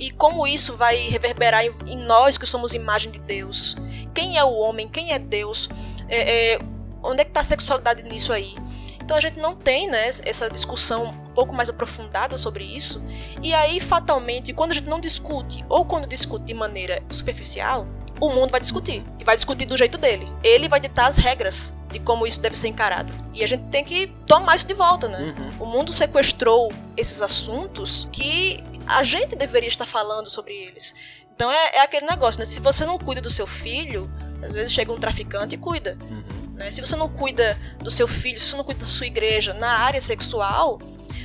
e 0.00 0.10
como 0.10 0.46
isso 0.46 0.78
vai 0.78 0.96
reverberar 1.08 1.62
em, 1.62 1.70
em, 1.86 1.96
nós 1.96 2.38
que 2.38 2.46
somos 2.46 2.72
imagem 2.72 3.12
de 3.12 3.18
Deus. 3.18 3.76
Quem 4.14 4.38
é 4.38 4.42
o 4.42 4.52
homem? 4.54 4.88
Quem 4.88 5.12
é 5.12 5.18
Deus? 5.18 5.68
É, 6.08 6.54
é, 6.54 6.58
onde 7.02 7.20
é 7.20 7.24
que 7.24 7.30
está 7.30 7.40
a 7.40 7.44
sexualidade 7.44 8.02
nisso 8.02 8.32
aí? 8.32 8.54
Então 8.96 9.14
a 9.14 9.20
gente 9.20 9.38
não 9.38 9.54
tem 9.54 9.88
né, 9.88 10.08
essa 10.08 10.48
discussão 10.48 11.04
um 11.04 11.34
pouco 11.34 11.54
mais 11.54 11.68
aprofundada 11.68 12.38
sobre 12.38 12.64
isso. 12.64 13.02
E 13.42 13.52
aí, 13.52 13.78
fatalmente, 13.78 14.54
quando 14.54 14.70
a 14.70 14.74
gente 14.74 14.88
não 14.88 15.00
discute, 15.00 15.62
ou 15.68 15.84
quando 15.84 16.06
discute 16.06 16.46
de 16.46 16.54
maneira 16.54 17.02
superficial, 17.10 17.86
o 18.20 18.30
mundo 18.30 18.50
vai 18.50 18.60
discutir. 18.60 19.04
E 19.18 19.24
vai 19.24 19.36
discutir 19.36 19.66
do 19.66 19.76
jeito 19.76 19.98
dele. 19.98 20.30
Ele 20.42 20.68
vai 20.68 20.80
ditar 20.80 21.08
as 21.08 21.18
regras 21.18 21.74
de 21.90 21.98
como 21.98 22.26
isso 22.26 22.40
deve 22.40 22.56
ser 22.56 22.68
encarado. 22.68 23.12
E 23.34 23.42
a 23.42 23.46
gente 23.46 23.64
tem 23.64 23.84
que 23.84 24.06
tomar 24.26 24.56
isso 24.56 24.66
de 24.66 24.74
volta, 24.74 25.08
né? 25.08 25.34
Uhum. 25.36 25.66
O 25.66 25.66
mundo 25.66 25.92
sequestrou 25.92 26.72
esses 26.96 27.20
assuntos 27.20 28.08
que 28.12 28.62
a 28.98 29.02
gente 29.02 29.36
deveria 29.36 29.68
estar 29.68 29.86
falando 29.86 30.28
sobre 30.28 30.54
eles. 30.54 30.94
Então 31.34 31.50
é, 31.50 31.76
é 31.76 31.82
aquele 31.82 32.06
negócio, 32.06 32.38
né? 32.38 32.44
Se 32.44 32.60
você 32.60 32.84
não 32.84 32.98
cuida 32.98 33.20
do 33.20 33.30
seu 33.30 33.46
filho, 33.46 34.10
às 34.42 34.52
vezes 34.52 34.72
chega 34.72 34.92
um 34.92 34.98
traficante 34.98 35.54
e 35.54 35.58
cuida. 35.58 35.96
Uhum. 36.02 36.54
Né? 36.54 36.70
Se 36.70 36.80
você 36.80 36.94
não 36.96 37.08
cuida 37.08 37.58
do 37.78 37.90
seu 37.90 38.06
filho, 38.06 38.38
se 38.38 38.48
você 38.48 38.56
não 38.56 38.64
cuida 38.64 38.80
da 38.80 38.86
sua 38.86 39.06
igreja 39.06 39.54
na 39.54 39.70
área 39.70 40.00
sexual, 40.00 40.78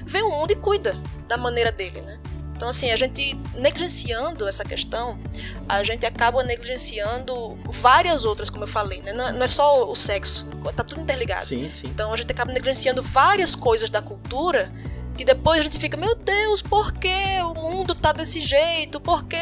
vem 0.06 0.24
o 0.24 0.30
mundo 0.30 0.52
e 0.52 0.56
cuida 0.56 0.98
da 1.28 1.36
maneira 1.38 1.72
dele, 1.72 2.02
né? 2.02 2.20
Então, 2.56 2.70
assim, 2.70 2.90
a 2.90 2.96
gente 2.96 3.34
negligenciando 3.54 4.48
essa 4.48 4.64
questão, 4.64 5.20
a 5.68 5.84
gente 5.84 6.06
acaba 6.06 6.42
negligenciando 6.42 7.60
várias 7.66 8.24
outras, 8.24 8.50
como 8.50 8.64
eu 8.64 8.68
falei, 8.68 9.02
né? 9.02 9.12
Não 9.12 9.44
é 9.44 9.48
só 9.48 9.92
o 9.92 9.94
sexo, 9.94 10.48
tá 10.74 10.82
tudo 10.82 11.02
interligado. 11.02 11.46
Sim, 11.46 11.70
sim. 11.70 11.88
Então, 11.88 12.14
a 12.14 12.16
gente 12.16 12.32
acaba 12.32 12.54
negligenciando 12.54 13.04
várias 13.04 13.56
coisas 13.56 13.90
da 13.90 14.02
cultura 14.02 14.72
que 15.18 15.24
depois 15.24 15.60
a 15.60 15.64
gente 15.64 15.80
fica, 15.80 15.96
meu 15.96 16.16
Deus, 16.16 16.62
por 16.62 16.92
que 16.94 17.42
o 17.42 17.54
mundo 17.54 17.96
tá 17.96 18.12
desse 18.12 18.42
jeito? 18.42 19.00
Por 19.00 19.24
que 19.26 19.38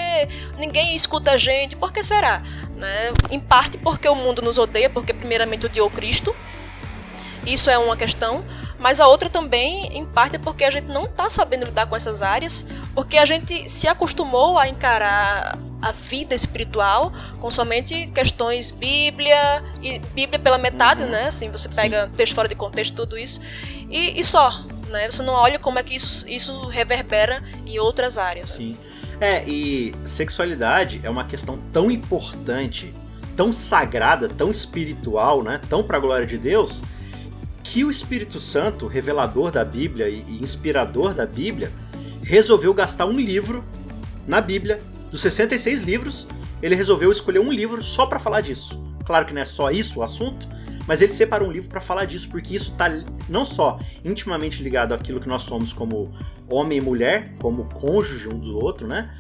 ninguém 0.58 0.96
escuta 0.96 1.32
a 1.32 1.38
gente? 1.38 1.76
Por 1.76 1.92
que 1.92 2.04
será? 2.04 2.44
Né? 2.76 3.12
Em 3.32 3.40
parte 3.40 3.78
porque 3.78 4.08
o 4.08 4.16
mundo 4.16 4.42
nos 4.42 4.58
odeia, 4.58 4.90
porque 4.90 5.14
primeiramente 5.14 5.66
odiou 5.66 5.90
Cristo. 5.90 6.36
Isso 7.46 7.70
é 7.70 7.78
uma 7.78 7.98
questão, 7.98 8.46
mas 8.80 9.02
a 9.02 9.08
outra 9.08 9.30
também, 9.30 9.98
em 9.98 10.06
parte, 10.06 10.38
é 10.38 10.40
porque 10.40 10.64
a 10.64 10.70
gente 10.70 10.88
não 10.88 11.06
está 11.06 11.30
sabendo 11.30 11.66
lidar 11.66 11.88
com 11.88 11.96
essas 11.96 12.22
áreas, 12.22 12.66
porque 12.96 13.18
a 13.18 13.26
gente 13.26 13.70
se 13.70 13.88
acostumou 13.88 14.58
a 14.58 14.68
encarar 14.70 15.58
a 15.82 15.92
vida 15.92 16.34
espiritual 16.34 17.12
com 17.42 17.52
somente 17.52 18.08
questões 18.08 18.72
Bíblia 18.72 19.62
e 19.82 20.00
Bíblia 20.00 20.40
pela 20.40 20.58
metade, 20.58 21.04
uhum. 21.04 21.10
né? 21.10 21.28
Assim, 21.28 21.52
você 21.52 21.68
pega 21.68 22.06
Sim. 22.06 22.12
texto 22.12 22.36
fora 22.36 22.48
de 22.48 22.56
contexto, 22.56 22.96
tudo 22.96 23.18
isso 23.18 23.42
e, 23.90 24.18
e 24.18 24.24
só 24.24 24.64
né? 24.90 25.10
Você 25.10 25.24
não 25.24 25.34
olha 25.34 25.60
como 25.60 25.80
é 25.80 25.84
que 25.84 25.96
isso, 25.96 26.28
isso 26.28 26.68
reverbera 26.68 27.44
em 27.66 27.80
outras 27.80 28.18
áreas. 28.18 28.50
Sim. 28.50 28.78
É, 29.20 29.44
e 29.48 29.94
sexualidade 30.06 31.00
é 31.04 31.10
uma 31.10 31.24
questão 31.24 31.60
tão 31.72 31.90
importante, 31.90 32.94
tão 33.36 33.54
sagrada, 33.54 34.28
tão 34.28 34.52
espiritual, 34.52 35.44
né? 35.44 35.62
Tão 35.70 35.84
para 35.84 35.98
a 35.98 36.00
glória 36.00 36.26
de 36.26 36.38
Deus, 36.38 36.82
que 37.64 37.84
o 37.84 37.90
Espírito 37.90 38.40
Santo, 38.40 38.88
revelador 38.88 39.52
da 39.52 39.64
Bíblia 39.64 40.10
e 40.10 40.40
inspirador 40.42 41.14
da 41.14 41.26
Bíblia, 41.26 41.72
resolveu 42.22 42.74
gastar 42.74 43.06
um 43.06 43.20
livro 43.20 43.64
na 44.28 44.40
Bíblia, 44.42 44.82
dos 45.12 45.22
66 45.22 45.82
livros, 45.82 46.28
ele 46.62 46.76
resolveu 46.76 47.12
escolher 47.12 47.40
um 47.40 47.52
livro 47.52 47.84
só 47.84 48.06
para 48.06 48.20
falar 48.20 48.42
disso. 48.42 48.82
Claro 49.06 49.26
que 49.26 49.34
não 49.34 49.42
é 49.42 49.46
só 49.46 49.70
isso 49.70 50.00
o 50.00 50.04
assunto, 50.04 50.48
mas 50.88 51.02
ele 51.02 51.14
separa 51.14 51.44
um 51.44 51.52
livro 51.52 51.70
para 51.70 51.82
falar 51.82 52.06
disso, 52.06 52.30
porque 52.30 52.56
isso 52.56 52.72
está 52.72 52.90
não 53.30 53.46
só 53.46 53.80
intimamente 54.04 54.62
ligado 54.62 54.94
àquilo 54.94 55.20
que 55.20 55.28
nós 55.28 55.44
somos 55.44 55.72
como 55.72 56.12
homem 56.50 56.78
e 56.78 56.82
mulher, 56.82 57.34
como 57.40 57.66
cônjuge 57.66 58.28
um 58.28 58.38
do 58.38 58.58
outro, 58.58 58.88
né? 58.88 59.12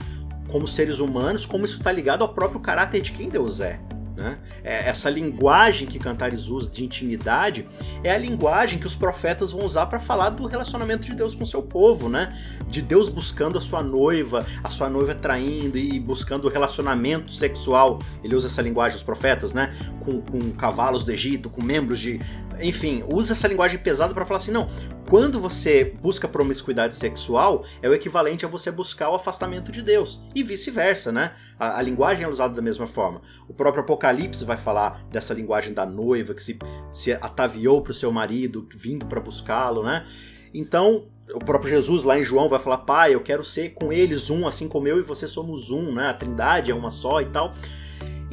Como 0.50 0.68
seres 0.68 1.00
humanos, 1.00 1.46
como 1.46 1.66
isso 1.66 1.78
está 1.78 1.92
ligado 1.92 2.22
ao 2.22 2.30
próprio 2.30 2.60
caráter 2.60 3.02
de 3.02 3.12
quem 3.12 3.30
Deus 3.30 3.60
é. 3.60 3.80
Né? 4.16 4.38
É, 4.64 4.90
essa 4.90 5.10
linguagem 5.10 5.88
que 5.88 5.98
Cantares 5.98 6.48
usa 6.48 6.70
de 6.70 6.84
intimidade 6.84 7.68
é 8.04 8.12
a 8.12 8.18
linguagem 8.18 8.78
que 8.78 8.86
os 8.86 8.94
profetas 8.94 9.52
vão 9.52 9.66
usar 9.66 9.88
para 9.88 10.00
falar 10.00 10.30
do 10.30 10.46
relacionamento 10.46 11.08
de 11.08 11.16
Deus 11.16 11.34
com 11.34 11.44
seu 11.46 11.64
povo, 11.64 12.08
né? 12.08 12.30
De 12.68 12.82
Deus 12.82 13.10
buscando 13.10 13.58
a 13.58 13.62
sua 13.62 13.82
noiva, 13.82 14.46
a 14.64 14.70
sua 14.70 14.88
noiva 14.88 15.16
traindo 15.16 15.78
e 15.80 16.00
buscando 16.00 16.46
o 16.46 16.50
relacionamento 16.50 17.32
sexual. 17.32 18.00
Ele 18.24 18.36
usa 18.36 18.48
essa 18.48 18.62
linguagem, 18.62 18.98
os 18.98 19.04
profetas, 19.04 19.54
né? 19.54 19.74
Com, 20.02 20.22
com 20.22 20.52
cavalos 20.52 21.04
do 21.04 21.12
Egito, 21.12 21.50
com 21.50 21.64
membros 21.64 22.00
de. 22.00 22.20
Enfim, 22.62 23.04
usa 23.08 23.34
essa 23.34 23.48
linguagem 23.48 23.80
pesada 23.80 24.14
para 24.14 24.26
falar 24.26 24.38
assim: 24.38 24.52
não, 24.52 24.68
quando 25.10 25.40
você 25.40 25.84
busca 26.02 26.28
promiscuidade 26.28 26.96
sexual, 26.96 27.66
é 27.82 27.90
o 27.90 27.94
equivalente 27.94 28.46
a 28.46 28.50
você 28.50 28.72
buscar 28.72 29.10
o 29.10 29.16
afastamento 29.16 29.72
de 29.72 29.82
Deus. 29.82 30.22
E 30.34 30.44
vice-versa, 30.44 31.12
né? 31.12 31.34
A, 31.60 31.80
a 31.80 31.82
linguagem 31.82 32.24
é 32.24 32.28
usada 32.28 32.54
da 32.54 32.62
mesma 32.62 32.88
forma. 32.88 33.22
O 33.48 33.54
próprio 33.54 33.84
Apocalipse 33.84 34.44
vai 34.46 34.58
falar 34.58 35.06
dessa 35.12 35.34
linguagem 35.34 35.74
da 35.74 35.86
noiva 35.86 36.34
que 36.34 36.42
se, 36.42 36.58
se 36.92 37.12
ataviou 37.14 37.82
para 37.82 37.92
o 37.92 37.96
seu 37.96 38.12
marido, 38.12 38.68
vindo 38.76 39.06
para 39.06 39.20
buscá-lo, 39.20 39.84
né? 39.84 40.06
Então, 40.54 41.06
o 41.34 41.40
próprio 41.40 41.70
Jesus 41.70 42.04
lá 42.04 42.18
em 42.18 42.24
João 42.24 42.50
vai 42.50 42.60
falar: 42.60 42.80
Pai, 42.80 43.16
eu 43.16 43.22
quero 43.22 43.44
ser 43.44 43.74
com 43.74 43.92
eles 43.92 44.30
um, 44.30 44.48
assim 44.48 44.68
como 44.68 44.88
eu 44.88 45.00
e 45.00 45.04
você 45.04 45.28
somos 45.28 45.72
um, 45.72 45.94
né? 45.94 46.10
A 46.10 46.14
trindade 46.14 46.72
é 46.72 46.76
uma 46.76 46.90
só 46.90 47.22
e 47.22 47.26
tal. 47.26 47.54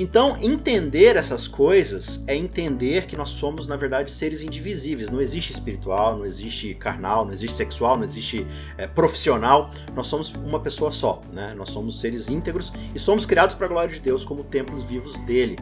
Então, 0.03 0.35
entender 0.41 1.15
essas 1.15 1.47
coisas 1.47 2.25
é 2.27 2.35
entender 2.35 3.05
que 3.05 3.15
nós 3.15 3.29
somos, 3.29 3.69
na 3.69 3.77
verdade, 3.77 4.11
seres 4.11 4.41
indivisíveis. 4.41 5.11
Não 5.11 5.21
existe 5.21 5.53
espiritual, 5.53 6.17
não 6.17 6.25
existe 6.25 6.73
carnal, 6.73 7.27
não 7.27 7.35
existe 7.35 7.55
sexual, 7.55 7.99
não 7.99 8.05
existe 8.05 8.47
é, 8.79 8.87
profissional. 8.87 9.71
Nós 9.95 10.07
somos 10.07 10.33
uma 10.33 10.59
pessoa 10.59 10.91
só, 10.91 11.21
né? 11.31 11.53
Nós 11.55 11.69
somos 11.69 12.01
seres 12.01 12.31
íntegros 12.31 12.73
e 12.95 12.99
somos 12.99 13.27
criados 13.27 13.55
para 13.55 13.67
a 13.67 13.69
glória 13.69 13.95
de 13.95 14.01
Deus 14.01 14.25
como 14.25 14.43
templos 14.43 14.85
vivos 14.85 15.21
dele. 15.21 15.59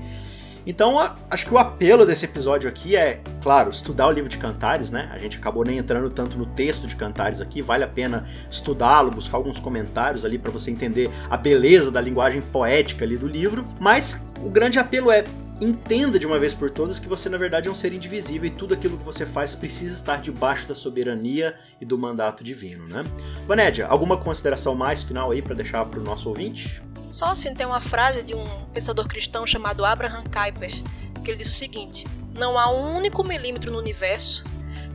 Então, 0.69 0.99
acho 1.31 1.47
que 1.47 1.55
o 1.55 1.57
apelo 1.57 2.05
desse 2.05 2.27
episódio 2.27 2.69
aqui 2.69 2.95
é, 2.95 3.23
claro, 3.43 3.71
estudar 3.71 4.07
o 4.07 4.11
livro 4.13 4.29
de 4.29 4.37
Cantares, 4.37 4.91
né? 4.91 5.09
A 5.11 5.19
gente 5.19 5.39
acabou 5.39 5.65
nem 5.65 5.79
entrando 5.79 6.11
tanto 6.11 6.37
no 6.37 6.45
texto 6.45 6.87
de 6.87 6.95
Cantares 6.95 7.41
aqui, 7.41 7.63
vale 7.63 7.85
a 7.85 7.89
pena 7.89 8.27
estudá-lo, 8.51 9.11
buscar 9.11 9.39
alguns 9.39 9.59
comentários 9.59 10.27
ali 10.27 10.39
para 10.39 10.53
você 10.53 10.71
entender 10.71 11.11
a 11.31 11.39
beleza 11.39 11.91
da 11.91 12.03
linguagem 12.03 12.43
poética 12.43 13.03
ali 13.03 13.17
do 13.17 13.27
livro. 13.27 13.65
Mas 13.81 14.21
o 14.45 14.51
grande 14.51 14.79
apelo 14.79 15.11
é 15.11 15.25
entenda 15.61 16.19
de 16.19 16.27
uma 16.27 16.39
vez 16.39 16.55
por 16.55 16.71
todas 16.71 17.01
que 17.01 17.09
você 17.09 17.29
na 17.29 17.37
verdade 17.37 17.69
é 17.69 17.71
um 17.71 17.75
ser 17.75 17.93
indivisível 17.93 18.47
e 18.47 18.51
tudo 18.51 18.75
aquilo 18.75 18.97
que 18.97 19.05
você 19.05 19.27
faz 19.27 19.55
precisa 19.55 19.95
estar 19.95 20.21
debaixo 20.21 20.69
da 20.69 20.75
soberania 20.75 21.57
e 21.81 21.85
do 21.85 21.99
mandato 21.99 22.45
divino, 22.45 22.87
né? 22.87 23.05
Vanédia, 23.47 23.87
alguma 23.87 24.17
consideração 24.17 24.75
mais 24.75 25.03
final 25.03 25.33
aí 25.33 25.43
para 25.43 25.55
deixar 25.55 25.85
para 25.85 25.99
o 25.99 26.03
nosso 26.03 26.29
ouvinte? 26.29 26.81
Só 27.11 27.27
assim 27.27 27.55
tem 27.55 27.67
uma 27.67 27.81
frase 27.81 28.23
de 28.23 28.35
um 28.35 28.45
pensador 28.73 29.09
cristão 29.09 29.47
chamado 29.47 29.85
Abraham 29.85 30.25
Kuyper, 30.25 30.83
que 31.25 31.31
ele 31.31 31.39
diz 31.39 31.49
o 31.49 31.57
seguinte: 31.57 32.07
Não 32.37 32.59
há 32.59 32.71
um 32.71 32.97
único 32.97 33.25
milímetro 33.25 33.73
no 33.73 33.79
universo 33.79 34.45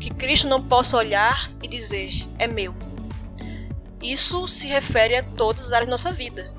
que 0.03 0.09
Cristo 0.09 0.49
não 0.49 0.61
possa 0.61 0.97
olhar 0.97 1.49
e 1.61 1.67
dizer, 1.67 2.27
é 2.37 2.45
meu. 2.45 2.75
Isso 4.01 4.49
se 4.49 4.67
refere 4.67 5.15
a 5.15 5.23
todas 5.23 5.67
as 5.67 5.71
áreas 5.71 5.87
da 5.87 5.91
nossa 5.91 6.11
vida. 6.11 6.53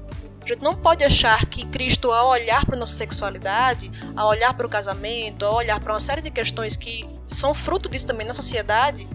A 0.44 0.46
gente 0.46 0.62
não 0.62 0.74
pode 0.74 1.02
achar 1.02 1.46
que 1.46 1.64
Cristo, 1.66 2.12
ao 2.12 2.28
olhar 2.28 2.64
para 2.66 2.76
a 2.76 2.78
nossa 2.78 2.94
sexualidade, 2.94 3.90
ao 4.14 4.28
olhar 4.28 4.52
para 4.54 4.66
o 4.66 4.70
casamento, 4.70 5.44
ao 5.44 5.54
olhar 5.54 5.80
para 5.80 5.92
uma 5.92 6.00
série 6.00 6.20
de 6.20 6.30
questões 6.30 6.76
que 6.76 7.08
são 7.30 7.54
fruto 7.54 7.88
disso 7.88 8.06
também 8.06 8.26
na 8.26 8.34
sociedade, 8.34 9.08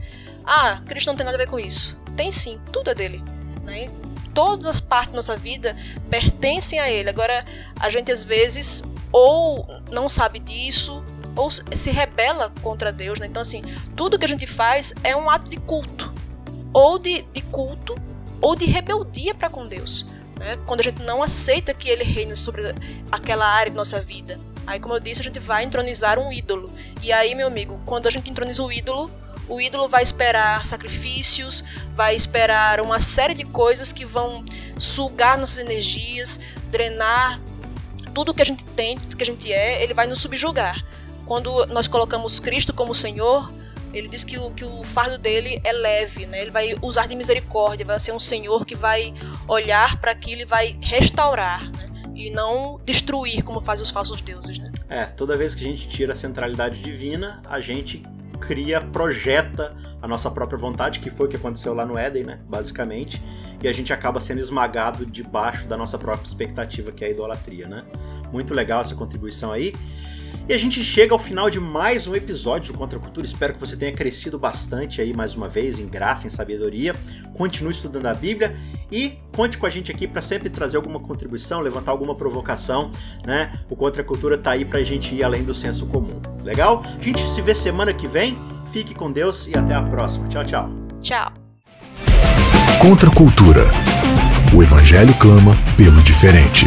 ah, 0.43 0.81
Cristo 0.85 1.07
não 1.07 1.15
tem 1.15 1.25
nada 1.25 1.37
a 1.37 1.39
ver 1.39 1.47
com 1.47 1.59
isso. 1.59 1.97
Tem 2.17 2.31
sim, 2.31 2.59
tudo 2.71 2.89
é 2.89 2.95
dele. 2.95 3.23
Né? 3.63 3.89
todas 4.33 4.65
as 4.67 4.79
partes 4.79 5.09
da 5.09 5.17
nossa 5.17 5.35
vida 5.35 5.75
pertencem 6.09 6.79
a 6.79 6.89
Ele. 6.89 7.09
Agora, 7.09 7.43
a 7.79 7.89
gente 7.89 8.09
às 8.09 8.23
vezes 8.23 8.83
ou 9.11 9.67
não 9.91 10.07
sabe 10.07 10.39
disso, 10.39 11.03
ou 11.35 11.49
se 11.51 11.91
rebela 11.91 12.51
contra 12.61 12.91
Deus. 12.91 13.19
Né? 13.19 13.27
Então, 13.27 13.41
assim, 13.41 13.61
tudo 13.95 14.17
que 14.17 14.25
a 14.25 14.27
gente 14.27 14.45
faz 14.45 14.93
é 15.03 15.15
um 15.15 15.29
ato 15.29 15.49
de 15.49 15.57
culto, 15.57 16.13
ou 16.73 16.97
de, 16.99 17.23
de 17.33 17.41
culto, 17.41 17.95
ou 18.41 18.55
de 18.55 18.65
rebeldia 18.65 19.35
para 19.35 19.49
com 19.49 19.67
Deus. 19.67 20.05
Né? 20.39 20.57
Quando 20.65 20.79
a 20.79 20.83
gente 20.83 21.03
não 21.03 21.21
aceita 21.21 21.73
que 21.73 21.89
Ele 21.89 22.03
reine 22.03 22.35
sobre 22.35 22.63
aquela 23.11 23.45
área 23.45 23.69
de 23.69 23.77
nossa 23.77 24.01
vida. 24.01 24.39
Aí, 24.65 24.79
como 24.79 24.95
eu 24.95 24.99
disse, 24.99 25.19
a 25.19 25.23
gente 25.23 25.39
vai 25.39 25.63
entronizar 25.63 26.17
um 26.17 26.31
ídolo. 26.31 26.73
E 27.03 27.11
aí, 27.11 27.35
meu 27.35 27.47
amigo, 27.47 27.79
quando 27.85 28.07
a 28.07 28.09
gente 28.09 28.29
entroniza 28.31 28.63
o 28.63 28.71
ídolo, 28.71 29.11
o 29.49 29.59
ídolo 29.59 29.89
vai 29.89 30.01
esperar 30.01 30.65
sacrifícios, 30.65 31.63
vai 31.93 32.15
esperar 32.15 32.79
uma 32.79 32.99
série 32.99 33.33
de 33.33 33.43
coisas 33.43 33.91
que 33.91 34.05
vão 34.05 34.45
sugar 34.77 35.37
nossas 35.37 35.57
energias, 35.57 36.39
drenar 36.69 37.41
tudo 38.13 38.33
que 38.33 38.41
a 38.41 38.45
gente 38.45 38.63
tem, 38.63 38.97
tudo 38.97 39.17
que 39.17 39.23
a 39.23 39.25
gente 39.25 39.51
é, 39.51 39.83
ele 39.83 39.93
vai 39.93 40.07
nos 40.07 40.21
subjugar. 40.21 40.83
Quando 41.25 41.65
nós 41.67 41.87
colocamos 41.87 42.39
Cristo 42.39 42.73
como 42.73 42.93
Senhor, 42.93 43.51
ele 43.93 44.07
diz 44.07 44.23
que 44.23 44.37
o, 44.37 44.51
que 44.51 44.63
o 44.63 44.83
fardo 44.83 45.17
dele 45.17 45.59
é 45.63 45.71
leve, 45.71 46.25
né? 46.25 46.41
ele 46.41 46.51
vai 46.51 46.75
usar 46.81 47.07
de 47.07 47.15
misericórdia, 47.15 47.85
vai 47.85 47.99
ser 47.99 48.11
um 48.11 48.19
Senhor 48.19 48.65
que 48.65 48.75
vai 48.75 49.13
olhar 49.47 49.99
para 49.99 50.11
aquilo 50.11 50.41
e 50.41 50.45
vai 50.45 50.77
restaurar. 50.81 51.69
Né? 51.71 51.89
e 52.19 52.29
não 52.29 52.81
destruir 52.83 53.43
como 53.43 53.61
fazem 53.61 53.81
os 53.81 53.89
falsos 53.89 54.19
deuses, 54.19 54.59
né? 54.59 54.69
É, 54.89 55.05
toda 55.05 55.37
vez 55.37 55.55
que 55.55 55.63
a 55.63 55.67
gente 55.67 55.87
tira 55.87 56.11
a 56.11 56.15
centralidade 56.15 56.81
divina, 56.81 57.41
a 57.47 57.61
gente 57.61 58.03
cria, 58.39 58.81
projeta 58.81 59.75
a 60.01 60.07
nossa 60.07 60.29
própria 60.29 60.57
vontade, 60.57 60.99
que 60.99 61.09
foi 61.09 61.27
o 61.27 61.29
que 61.29 61.37
aconteceu 61.37 61.73
lá 61.73 61.85
no 61.85 61.97
Éden, 61.97 62.23
né? 62.23 62.39
Basicamente. 62.47 63.21
E 63.61 63.67
a 63.67 63.73
gente 63.73 63.93
acaba 63.93 64.19
sendo 64.19 64.39
esmagado 64.39 65.05
debaixo 65.05 65.65
da 65.67 65.77
nossa 65.77 65.97
própria 65.97 66.27
expectativa, 66.27 66.91
que 66.91 67.03
é 67.03 67.07
a 67.07 67.11
idolatria, 67.11 67.67
né? 67.67 67.85
Muito 68.31 68.53
legal 68.53 68.81
essa 68.81 68.95
contribuição 68.95 69.51
aí. 69.51 69.73
E 70.47 70.53
a 70.53 70.57
gente 70.57 70.83
chega 70.83 71.13
ao 71.13 71.19
final 71.19 71.49
de 71.49 71.59
mais 71.59 72.07
um 72.07 72.15
episódio 72.15 72.73
do 72.73 72.79
Contra 72.79 72.97
a 72.97 73.01
Cultura. 73.01 73.25
Espero 73.25 73.53
que 73.53 73.59
você 73.59 73.77
tenha 73.77 73.91
crescido 73.91 74.39
bastante 74.39 74.99
aí 75.01 75.13
mais 75.13 75.35
uma 75.35 75.47
vez 75.47 75.79
em 75.79 75.87
graça, 75.87 76.25
em 76.25 76.29
sabedoria. 76.29 76.95
Continue 77.33 77.71
estudando 77.71 78.07
a 78.07 78.13
Bíblia 78.13 78.55
e 78.91 79.19
conte 79.35 79.57
com 79.57 79.65
a 79.65 79.69
gente 79.69 79.91
aqui 79.91 80.07
para 80.07 80.21
sempre 80.21 80.49
trazer 80.49 80.77
alguma 80.77 80.99
contribuição, 80.99 81.61
levantar 81.61 81.91
alguma 81.91 82.15
provocação, 82.15 82.91
né? 83.25 83.59
O 83.69 83.75
Contra 83.75 84.01
a 84.01 84.05
Cultura 84.05 84.37
tá 84.37 84.51
aí 84.51 84.65
pra 84.65 84.81
gente 84.81 85.13
ir 85.13 85.23
além 85.23 85.43
do 85.43 85.53
senso 85.53 85.85
comum. 85.85 86.19
Legal? 86.43 86.83
A 86.99 87.03
gente 87.03 87.21
se 87.21 87.41
vê 87.41 87.53
semana 87.53 87.93
que 87.93 88.07
vem. 88.07 88.37
Fique 88.71 88.93
com 88.93 89.11
Deus 89.11 89.47
e 89.47 89.57
até 89.57 89.73
a 89.73 89.81
próxima. 89.81 90.27
Tchau, 90.27 90.45
tchau. 90.45 90.69
Tchau. 91.01 91.33
Contra 92.81 93.09
a 93.09 93.13
Cultura. 93.13 93.65
O 94.53 94.63
Evangelho 94.63 95.13
clama 95.15 95.55
pelo 95.77 96.01
diferente. 96.01 96.65